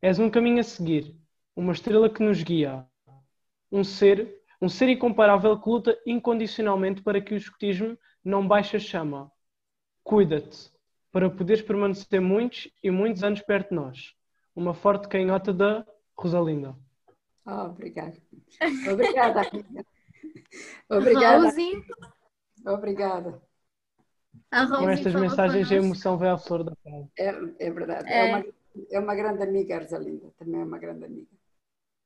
[0.00, 1.14] És um caminho a seguir,
[1.54, 2.86] uma estrela que nos guia,
[3.70, 8.80] um ser um ser incomparável que luta incondicionalmente para que o escotismo não baixe a
[8.80, 9.30] chama.
[10.02, 10.70] Cuida-te,
[11.12, 14.14] para poderes permanecer muitos e muitos anos perto de nós.
[14.54, 15.86] Uma forte canhota da
[16.16, 16.76] Rosalinda.
[17.46, 18.16] Oh, obrigada.
[18.90, 19.84] Obrigada, amiga.
[20.90, 21.52] Obrigada.
[22.66, 23.42] Obrigada.
[24.50, 27.08] Com estas mensagens, a emoção vai à flor da pele.
[27.18, 28.08] É, é verdade.
[28.08, 28.18] É.
[28.18, 28.36] é.
[28.36, 28.44] uma,
[28.92, 30.32] é uma grande amiga, a Rosalinda.
[30.38, 31.35] Também é uma grande amiga.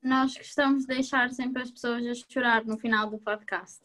[0.02, 3.80] Nós gostamos de deixar sempre as pessoas a chorar no final do podcast.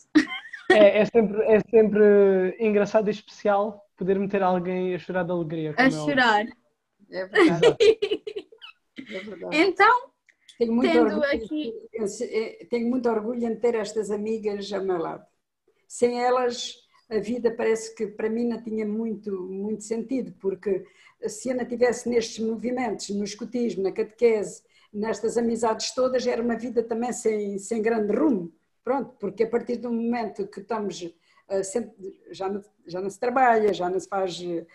[0.72, 5.76] É, é, sempre, é sempre engraçado e especial poder meter alguém a chorar de alegria.
[5.78, 6.46] A é chorar.
[7.12, 7.78] É verdade.
[8.98, 9.58] é verdade.
[9.58, 10.10] Então,
[10.58, 11.74] tenho muito, tendo orgulho, aqui...
[11.94, 15.26] Eh, tenho muito orgulho em ter estas amigas ao meu lado.
[15.88, 16.76] Sem elas,
[17.10, 20.86] a vida parece que para mim não tinha muito, muito sentido, porque
[21.28, 24.64] se eu não estivesse nestes movimentos, no escutismo, na catequese,
[24.96, 28.52] nestas amizades todas era uma vida também sem, sem grande rumo.
[28.84, 33.20] Pronto, porque a partir do momento que estamos uh, sempre, já, não, já não se
[33.20, 34.66] trabalha, já não se faz uh,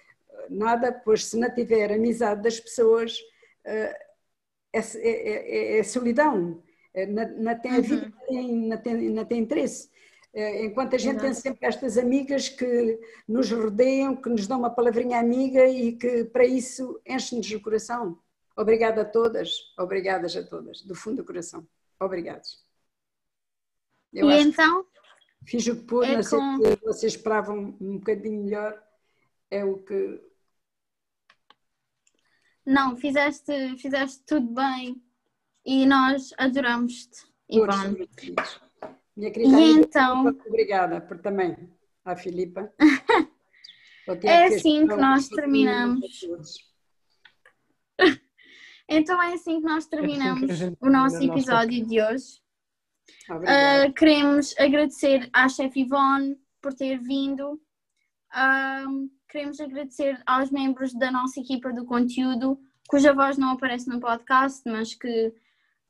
[0.50, 3.18] nada, pois se não tiver amizade das pessoas,
[3.64, 3.94] uh,
[4.72, 6.62] é, é, é, solidão.
[7.08, 8.68] Não, não, tem a vida, uhum.
[8.68, 9.88] não, tem, não tem interesse.
[10.34, 11.24] Enquanto a gente Exato.
[11.24, 12.98] tem sempre estas amigas que
[13.28, 18.18] nos rodeiam, que nos dão uma palavrinha amiga e que para isso enchem-nos o coração.
[18.56, 21.66] Obrigada a todas, obrigadas a todas, do fundo do coração.
[21.98, 22.64] Obrigados.
[24.12, 24.86] Eu e então?
[25.44, 26.58] Fiz o que pude, é sei com...
[26.84, 28.82] vocês esperavam um bocadinho melhor,
[29.50, 30.20] é o que.
[32.66, 35.02] Não, fizeste, fizeste tudo bem
[35.64, 38.08] e nós adoramos-te, Ivone.
[39.16, 40.26] Minha querida e amiga, então...
[40.46, 41.56] obrigada por também,
[42.04, 42.72] a Filipa.
[44.22, 46.69] é assim que nós terminamos.
[48.92, 52.40] Então é assim que nós terminamos é assim que o nosso episódio de hoje.
[53.30, 57.52] Uh, queremos agradecer à chefe Ivone por ter vindo.
[58.32, 64.00] Uh, queremos agradecer aos membros da nossa equipa do conteúdo, cuja voz não aparece no
[64.00, 65.32] podcast, mas que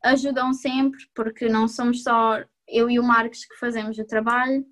[0.02, 4.62] ajudam sempre, porque não somos só eu e o Marcos que fazemos o trabalho.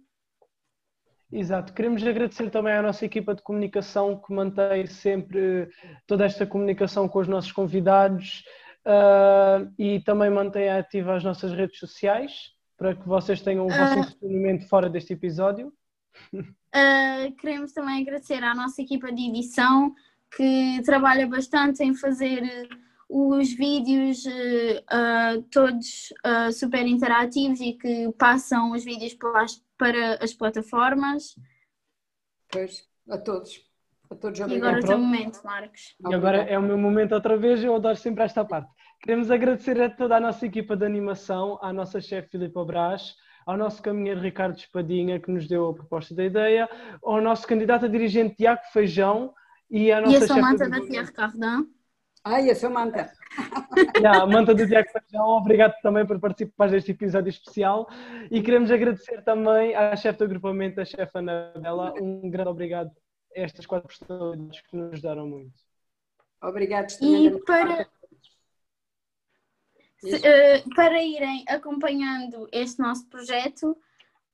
[1.30, 5.68] Exato, queremos agradecer também à nossa equipa de comunicação que mantém sempre
[6.06, 8.44] toda esta comunicação com os nossos convidados
[8.86, 13.94] uh, e também mantém ativa as nossas redes sociais para que vocês tenham o vosso
[13.94, 15.70] uh, entretenimento fora deste episódio.
[16.32, 19.92] Uh, queremos também agradecer à nossa equipa de edição
[20.34, 22.68] que trabalha bastante em fazer
[23.06, 26.12] os vídeos uh, todos
[26.52, 31.34] super interativos e que passam os vídeos pelas, para as plataformas.
[32.50, 33.66] Pois, a todos.
[34.10, 35.94] A todos e agora é o teu momento, Marcos.
[36.00, 38.70] E agora é o meu momento outra vez, eu adoro sempre esta parte.
[39.00, 43.14] Queremos agradecer a toda a nossa equipa de animação, à nossa chefe Filipa Brás,
[43.46, 46.68] ao nosso caminheiro Ricardo Espadinha, que nos deu a proposta da ideia,
[47.02, 49.32] ao nosso candidato a dirigente Tiago Feijão
[49.70, 50.88] e à nossa E a chefe Samanta da governo.
[50.90, 51.04] Tia
[52.30, 53.10] Ai, a Samanta.
[53.96, 57.88] Yeah, a manta do Tiago Feijão, obrigado também por participar deste episódio especial
[58.30, 62.90] e queremos agradecer também à chefe do agrupamento, a chefe Anabela, um grande obrigado
[63.36, 65.52] a estas quatro personalidades que nos ajudaram muito.
[66.42, 66.88] Obrigado.
[67.02, 67.88] E para,
[69.98, 73.76] se- eh, para irem acompanhando este nosso projeto,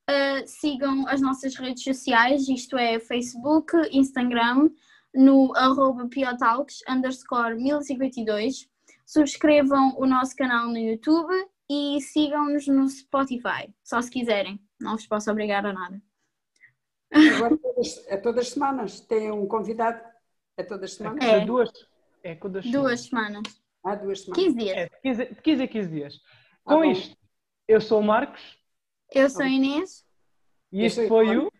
[0.07, 4.69] eh, sigam as nossas redes sociais, isto é Facebook, Instagram,
[5.15, 8.69] no arroba piotalks underscore 1052.
[9.05, 11.33] Subscrevam o nosso canal no YouTube
[11.69, 14.59] e sigam-nos no Spotify, só se quiserem.
[14.79, 16.01] Não vos posso obrigar a nada.
[17.11, 18.99] Agora, todas, é todas as semanas.
[18.99, 20.01] Tem um convidado.
[20.57, 21.23] É todas as semanas?
[21.23, 21.45] É.
[21.45, 21.71] Duas,
[22.23, 23.43] é duas Duas semanas.
[23.83, 24.43] Há duas semanas.
[24.43, 24.77] 15 dias.
[24.77, 26.15] É, de 15, de 15 a 15 dias.
[26.15, 26.21] Tá
[26.63, 26.83] Com bom.
[26.91, 27.15] isto,
[27.67, 28.41] eu sou o Marcos
[29.13, 30.03] Eu sou a Inês.
[30.71, 31.51] e este foi o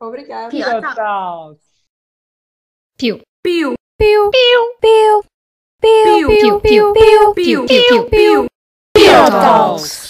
[0.00, 0.50] Obrigada.
[0.94, 1.56] Tchau.
[2.98, 3.20] Piu.
[3.42, 4.30] Piu, Piu.
[4.32, 4.70] Piu.
[4.80, 5.22] Piu.
[5.82, 6.28] Piu.
[6.28, 6.60] Piu.
[6.60, 6.60] Piu.
[6.62, 7.34] Piu.
[7.34, 7.66] Piu.
[7.66, 7.66] Piu.
[7.66, 8.08] Piu.
[8.08, 8.46] piu.
[8.94, 10.05] Piu Talks.